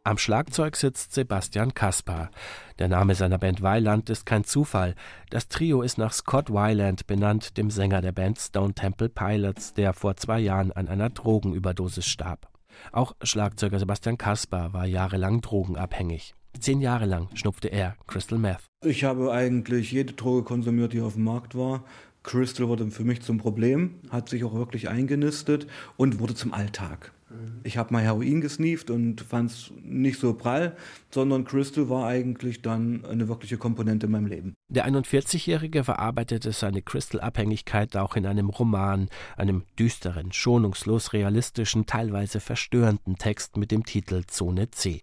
Am 0.04 0.18
Schlagzeug 0.18 0.76
sitzt 0.76 1.14
Sebastian 1.14 1.74
Kaspar. 1.74 2.32
Der 2.80 2.90
Name 2.90 3.16
seiner 3.16 3.38
Band 3.38 3.62
Weiland 3.62 4.10
ist 4.10 4.26
kein 4.26 4.44
Zufall. 4.44 4.96
Das 5.30 5.48
Trio 5.48 5.82
ist 5.82 5.98
nach 5.98 6.12
Scott 6.12 6.52
Weiland 6.52 7.08
benannt, 7.08 7.56
dem 7.56 7.72
Sänger 7.72 8.02
der 8.02 8.12
Band 8.12 8.38
Stone 8.38 8.74
Temple 8.74 9.08
Pilots, 9.08 9.74
der 9.74 9.94
vor 9.94 10.18
zwei 10.18 10.40
Jahren 10.40 10.74
an 10.74 10.90
einer 10.90 11.10
Drogenüberdosis 11.10 12.06
starb. 12.08 12.50
Auch 12.92 13.16
Schlagzeuger 13.24 13.80
Sebastian 13.80 14.18
Kaspar 14.18 14.74
war 14.74 14.86
jahrelang 14.86 15.40
drogenabhängig. 15.40 16.36
Zehn 16.60 16.82
Jahre 16.82 17.06
lang 17.06 17.30
schnupfte 17.36 17.68
er 17.68 17.96
Crystal 18.08 18.40
Meth. 18.40 18.64
Ich 18.84 19.04
habe 19.04 19.32
eigentlich 19.32 19.92
jede 19.92 20.14
Droge 20.14 20.44
konsumiert, 20.44 20.94
die 20.94 21.02
auf 21.02 21.14
dem 21.14 21.24
Markt 21.24 21.56
war. 21.56 21.84
Crystal 22.24 22.68
wurde 22.68 22.90
für 22.90 23.04
mich 23.04 23.22
zum 23.22 23.38
Problem, 23.38 23.96
hat 24.10 24.30
sich 24.30 24.44
auch 24.44 24.54
wirklich 24.54 24.90
eingenistet 24.90 25.68
und 25.96 26.20
wurde 26.20 26.34
zum 26.34 26.54
Alltag. 26.54 27.12
Ich 27.64 27.78
habe 27.78 27.94
mal 27.94 28.04
Heroin 28.04 28.42
gesneeft 28.42 28.90
und 28.90 29.22
fand 29.22 29.52
es 29.52 29.72
nicht 29.84 30.20
so 30.20 30.34
prall, 30.34 30.76
sondern 31.10 31.44
Crystal 31.44 31.90
war 31.90 32.08
eigentlich 32.08 32.62
dann 32.62 33.04
eine 33.06 33.28
wirkliche 33.28 33.58
Komponente 33.58 34.06
in 34.06 34.12
meinem 34.12 34.28
Leben. 34.28 34.54
Der 34.70 34.88
41-Jährige 34.88 35.84
verarbeitete 35.84 36.52
seine 36.52 36.82
Crystal-Abhängigkeit 36.82 37.98
auch 37.98 38.16
in 38.16 38.26
einem 38.26 38.50
Roman, 38.50 39.10
einem 39.38 39.64
düsteren, 39.80 40.32
schonungslos 40.32 41.14
realistischen, 41.14 41.86
teilweise 41.86 42.40
verstörenden 42.40 43.18
Text 43.18 43.58
mit 43.58 43.72
dem 43.72 43.86
Titel 43.86 44.24
Zone 44.28 44.70
C. 44.72 45.02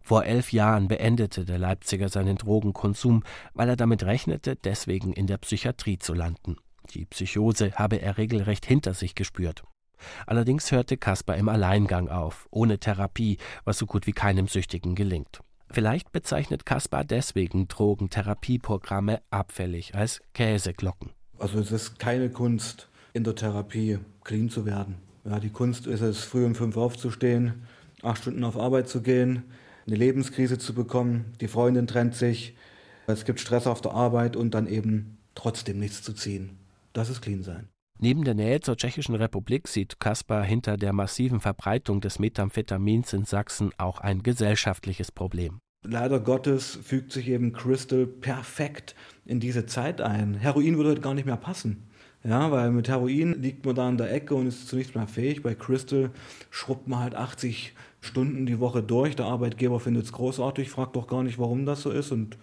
Vor 0.00 0.24
elf 0.24 0.52
Jahren 0.52 0.88
beendete 0.88 1.44
der 1.44 1.58
Leipziger 1.58 2.08
seinen 2.08 2.36
Drogenkonsum, 2.36 3.22
weil 3.54 3.68
er 3.68 3.76
damit 3.76 4.04
rechnete, 4.04 4.56
deswegen 4.56 5.12
in 5.12 5.26
der 5.26 5.38
Psychiatrie 5.38 5.98
zu 5.98 6.14
landen. 6.14 6.56
Die 6.90 7.06
Psychose 7.06 7.72
habe 7.72 7.96
er 7.96 8.18
regelrecht 8.18 8.66
hinter 8.66 8.94
sich 8.94 9.14
gespürt. 9.14 9.64
Allerdings 10.26 10.70
hörte 10.70 10.96
Kaspar 10.96 11.36
im 11.36 11.48
Alleingang 11.48 12.08
auf, 12.08 12.46
ohne 12.50 12.78
Therapie, 12.78 13.38
was 13.64 13.78
so 13.78 13.86
gut 13.86 14.06
wie 14.06 14.12
keinem 14.12 14.48
Süchtigen 14.48 14.94
gelingt. 14.94 15.40
Vielleicht 15.70 16.12
bezeichnet 16.12 16.66
Kaspar 16.66 17.04
deswegen 17.04 17.68
Drogentherapieprogramme 17.68 19.22
abfällig 19.30 19.94
als 19.94 20.20
Käseglocken. 20.34 21.10
Also 21.38 21.58
es 21.58 21.72
ist 21.72 21.98
keine 21.98 22.30
Kunst, 22.30 22.88
in 23.12 23.24
der 23.24 23.34
Therapie 23.34 23.98
clean 24.22 24.50
zu 24.50 24.66
werden. 24.66 24.96
Ja, 25.24 25.40
die 25.40 25.50
Kunst 25.50 25.86
ist 25.86 26.02
es, 26.02 26.22
früh 26.22 26.44
um 26.44 26.54
fünf 26.54 26.76
aufzustehen, 26.76 27.66
acht 28.04 28.22
Stunden 28.22 28.44
auf 28.44 28.58
Arbeit 28.58 28.88
zu 28.88 29.02
gehen, 29.02 29.44
eine 29.86 29.96
Lebenskrise 29.96 30.58
zu 30.58 30.74
bekommen, 30.74 31.26
die 31.40 31.48
Freundin 31.48 31.86
trennt 31.86 32.14
sich, 32.14 32.54
es 33.06 33.24
gibt 33.24 33.40
Stress 33.40 33.66
auf 33.66 33.80
der 33.80 33.92
Arbeit 33.92 34.36
und 34.36 34.54
dann 34.54 34.66
eben 34.66 35.18
trotzdem 35.34 35.78
nichts 35.78 36.02
zu 36.02 36.14
ziehen. 36.14 36.58
Das 36.92 37.10
ist 37.10 37.20
clean 37.20 37.42
sein. 37.42 37.68
Neben 37.98 38.24
der 38.24 38.34
Nähe 38.34 38.60
zur 38.60 38.76
Tschechischen 38.76 39.14
Republik 39.14 39.68
sieht 39.68 40.00
Kaspar 40.00 40.42
hinter 40.42 40.76
der 40.76 40.92
massiven 40.92 41.40
Verbreitung 41.40 42.00
des 42.00 42.18
Methamphetamins 42.18 43.12
in 43.12 43.24
Sachsen 43.24 43.70
auch 43.78 44.00
ein 44.00 44.22
gesellschaftliches 44.22 45.12
Problem. 45.12 45.58
Leider 45.86 46.18
Gottes 46.18 46.78
fügt 46.82 47.12
sich 47.12 47.28
eben 47.28 47.52
Crystal 47.52 48.06
perfekt 48.06 48.94
in 49.26 49.38
diese 49.38 49.66
Zeit 49.66 50.00
ein. 50.00 50.34
Heroin 50.34 50.76
würde 50.76 50.90
heute 50.90 51.02
gar 51.02 51.14
nicht 51.14 51.26
mehr 51.26 51.36
passen. 51.36 51.88
Ja, 52.24 52.50
weil 52.50 52.70
mit 52.70 52.88
Heroin 52.88 53.42
liegt 53.42 53.66
man 53.66 53.74
da 53.74 53.86
in 53.86 53.98
der 53.98 54.10
Ecke 54.10 54.34
und 54.34 54.46
ist 54.46 54.66
zu 54.66 54.76
nichts 54.76 54.94
mehr 54.94 55.06
fähig. 55.06 55.42
Bei 55.42 55.54
Crystal 55.54 56.10
schrubbt 56.50 56.88
man 56.88 57.00
halt 57.00 57.14
80 57.14 57.74
Stunden 58.04 58.46
die 58.46 58.60
Woche 58.60 58.82
durch. 58.82 59.16
Der 59.16 59.26
Arbeitgeber 59.26 59.80
findet 59.80 60.04
es 60.04 60.12
großartig, 60.12 60.70
fragt 60.70 60.96
doch 60.96 61.06
gar 61.06 61.22
nicht, 61.22 61.38
warum 61.38 61.66
das 61.66 61.82
so 61.82 61.90
ist 61.90 62.12
und 62.12 62.36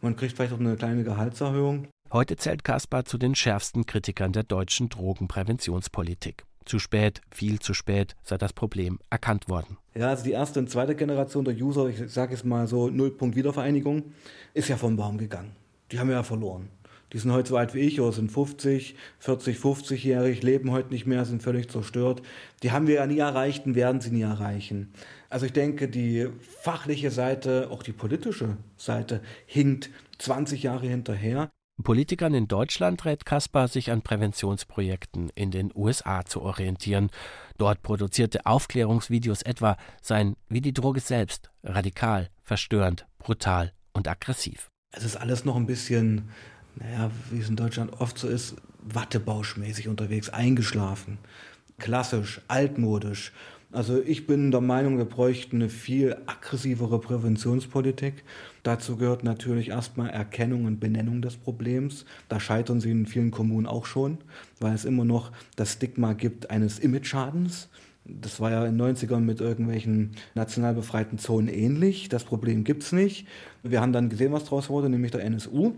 man 0.00 0.16
kriegt 0.16 0.36
vielleicht 0.36 0.52
auch 0.52 0.60
eine 0.60 0.76
kleine 0.76 1.02
Gehaltserhöhung. 1.02 1.88
Heute 2.12 2.36
zählt 2.36 2.62
Kaspar 2.62 3.04
zu 3.04 3.18
den 3.18 3.34
schärfsten 3.34 3.86
Kritikern 3.86 4.32
der 4.32 4.42
deutschen 4.42 4.88
Drogenpräventionspolitik. 4.88 6.44
Zu 6.64 6.78
spät, 6.78 7.20
viel 7.30 7.58
zu 7.58 7.74
spät 7.74 8.14
sei 8.22 8.38
das 8.38 8.52
Problem 8.52 8.98
erkannt 9.10 9.48
worden. 9.48 9.76
Ja, 9.94 10.08
also 10.10 10.24
die 10.24 10.32
erste 10.32 10.60
und 10.60 10.70
zweite 10.70 10.94
Generation 10.94 11.44
der 11.44 11.54
User, 11.54 11.88
ich 11.88 12.10
sage 12.10 12.34
es 12.34 12.44
mal 12.44 12.66
so, 12.66 12.88
Nullpunkt 12.88 13.36
Wiedervereinigung, 13.36 14.12
ist 14.54 14.68
ja 14.68 14.76
vom 14.76 14.96
Baum 14.96 15.18
gegangen. 15.18 15.56
Die 15.90 15.98
haben 15.98 16.08
wir 16.08 16.16
ja 16.16 16.22
verloren. 16.22 16.68
Die 17.14 17.20
sind 17.20 17.30
heute 17.30 17.50
so 17.50 17.56
alt 17.56 17.74
wie 17.74 17.78
ich 17.78 18.00
oder 18.00 18.10
sind 18.10 18.32
50, 18.32 18.96
40, 19.20 19.56
50-jährig, 19.56 20.42
leben 20.42 20.72
heute 20.72 20.90
nicht 20.92 21.06
mehr, 21.06 21.24
sind 21.24 21.44
völlig 21.44 21.70
zerstört. 21.70 22.22
Die 22.64 22.72
haben 22.72 22.88
wir 22.88 22.96
ja 22.96 23.06
nie 23.06 23.20
erreicht 23.20 23.66
und 23.66 23.76
werden 23.76 24.00
sie 24.00 24.10
nie 24.10 24.22
erreichen. 24.22 24.92
Also 25.30 25.46
ich 25.46 25.52
denke, 25.52 25.88
die 25.88 26.28
fachliche 26.40 27.12
Seite, 27.12 27.68
auch 27.70 27.84
die 27.84 27.92
politische 27.92 28.56
Seite 28.76 29.22
hinkt 29.46 29.90
20 30.18 30.64
Jahre 30.64 30.88
hinterher. 30.88 31.50
Politikern 31.80 32.34
in 32.34 32.48
Deutschland 32.48 33.04
rät 33.04 33.24
Kaspar, 33.24 33.68
sich 33.68 33.92
an 33.92 34.02
Präventionsprojekten 34.02 35.30
in 35.36 35.52
den 35.52 35.70
USA 35.72 36.24
zu 36.24 36.42
orientieren. 36.42 37.10
Dort 37.58 37.82
produzierte 37.82 38.44
Aufklärungsvideos 38.44 39.42
etwa 39.42 39.76
seien 40.02 40.34
wie 40.48 40.60
die 40.60 40.72
Droge 40.72 40.98
selbst 40.98 41.52
radikal, 41.62 42.28
verstörend, 42.42 43.06
brutal 43.18 43.72
und 43.92 44.08
aggressiv. 44.08 44.68
Es 44.96 45.04
ist 45.04 45.16
alles 45.16 45.44
noch 45.44 45.56
ein 45.56 45.66
bisschen, 45.66 46.30
naja, 46.76 47.10
wie 47.30 47.40
es 47.40 47.48
in 47.48 47.56
Deutschland 47.56 48.00
oft 48.00 48.18
so 48.18 48.28
ist, 48.28 48.56
wattebauschmäßig 48.82 49.88
unterwegs, 49.88 50.28
eingeschlafen, 50.28 51.18
klassisch, 51.78 52.40
altmodisch. 52.48 53.32
Also 53.72 54.00
ich 54.00 54.28
bin 54.28 54.52
der 54.52 54.60
Meinung, 54.60 54.98
wir 54.98 55.04
bräuchten 55.04 55.56
eine 55.56 55.68
viel 55.68 56.16
aggressivere 56.26 57.00
Präventionspolitik. 57.00 58.22
Dazu 58.62 58.96
gehört 58.96 59.24
natürlich 59.24 59.70
erstmal 59.70 60.10
Erkennung 60.10 60.66
und 60.66 60.78
Benennung 60.78 61.22
des 61.22 61.36
Problems. 61.36 62.04
Da 62.28 62.38
scheitern 62.38 62.80
sie 62.80 62.92
in 62.92 63.06
vielen 63.06 63.32
Kommunen 63.32 63.66
auch 63.66 63.84
schon, 63.86 64.18
weil 64.60 64.74
es 64.74 64.84
immer 64.84 65.04
noch 65.04 65.32
das 65.56 65.72
Stigma 65.72 66.12
gibt 66.12 66.50
eines 66.50 66.78
Image-Schadens. 66.78 67.68
Das 68.04 68.38
war 68.38 68.52
ja 68.52 68.64
in 68.64 68.78
den 68.78 68.96
90ern 68.96 69.20
mit 69.20 69.40
irgendwelchen 69.40 70.12
national 70.36 70.74
befreiten 70.74 71.18
Zonen 71.18 71.48
ähnlich. 71.48 72.08
Das 72.08 72.22
Problem 72.22 72.62
gibt 72.62 72.84
es 72.84 72.92
nicht. 72.92 73.26
Wir 73.64 73.80
haben 73.80 73.92
dann 73.92 74.08
gesehen, 74.08 74.32
was 74.32 74.44
daraus 74.44 74.68
wurde, 74.68 74.88
nämlich 74.88 75.10
der 75.10 75.24
NSU. 75.24 75.72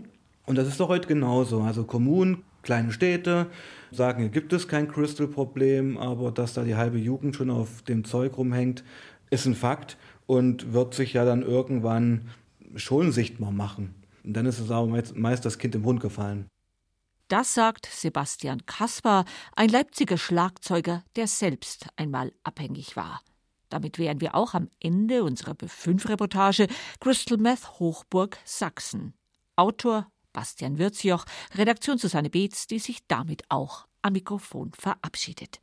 Und 0.47 0.55
das 0.55 0.67
ist 0.67 0.79
doch 0.79 0.87
heute 0.87 1.09
genauso. 1.09 1.61
Also 1.61 1.83
Kommunen, 1.83 2.43
kleine 2.63 2.91
Städte 2.91 3.47
sagen, 3.91 4.21
hier 4.21 4.29
gibt 4.29 4.53
es 4.53 4.67
kein 4.67 4.87
Crystal-Problem, 4.87 5.97
aber 5.97 6.31
dass 6.31 6.53
da 6.53 6.63
die 6.63 6.75
halbe 6.75 6.97
Jugend 6.97 7.35
schon 7.35 7.49
auf 7.49 7.81
dem 7.83 8.05
Zeug 8.05 8.37
rumhängt, 8.37 8.83
ist 9.29 9.45
ein 9.45 9.55
Fakt 9.55 9.97
und 10.25 10.71
wird 10.71 10.93
sich 10.93 11.13
ja 11.13 11.25
dann 11.25 11.43
irgendwann 11.43 12.29
schon 12.75 13.11
sichtbar 13.11 13.51
machen. 13.51 13.93
Und 14.23 14.33
dann 14.33 14.45
ist 14.45 14.59
es 14.59 14.71
aber 14.71 14.87
meist 15.15 15.45
das 15.45 15.57
Kind 15.57 15.75
im 15.75 15.83
Hund 15.83 15.99
gefallen. 15.99 16.47
Das 17.27 17.53
sagt 17.53 17.85
Sebastian 17.85 18.65
Kaspar, 18.65 19.25
ein 19.53 19.67
Leipziger 19.67 20.17
Schlagzeuger, 20.17 21.03
der 21.17 21.27
selbst 21.27 21.87
einmal 21.97 22.31
abhängig 22.45 22.95
war. 22.95 23.21
Damit 23.67 23.99
wären 23.99 24.21
wir 24.21 24.33
auch 24.33 24.53
am 24.53 24.69
Ende 24.79 25.25
unserer 25.25 25.51
B5-Reportage 25.51 26.67
Crystal 27.01 27.37
Meth 27.37 27.79
Hochburg 27.79 28.37
Sachsen. 28.45 29.13
Autor 29.57 30.09
Bastian 30.37 30.77
Würzjoch, 30.77 31.25
Redaktion 31.55 31.97
Susanne 31.97 32.29
Beetz, 32.29 32.67
die 32.67 32.77
sich 32.77 33.07
damit 33.07 33.41
auch 33.49 33.87
am 34.03 34.13
Mikrofon 34.13 34.71
verabschiedet. 34.77 35.61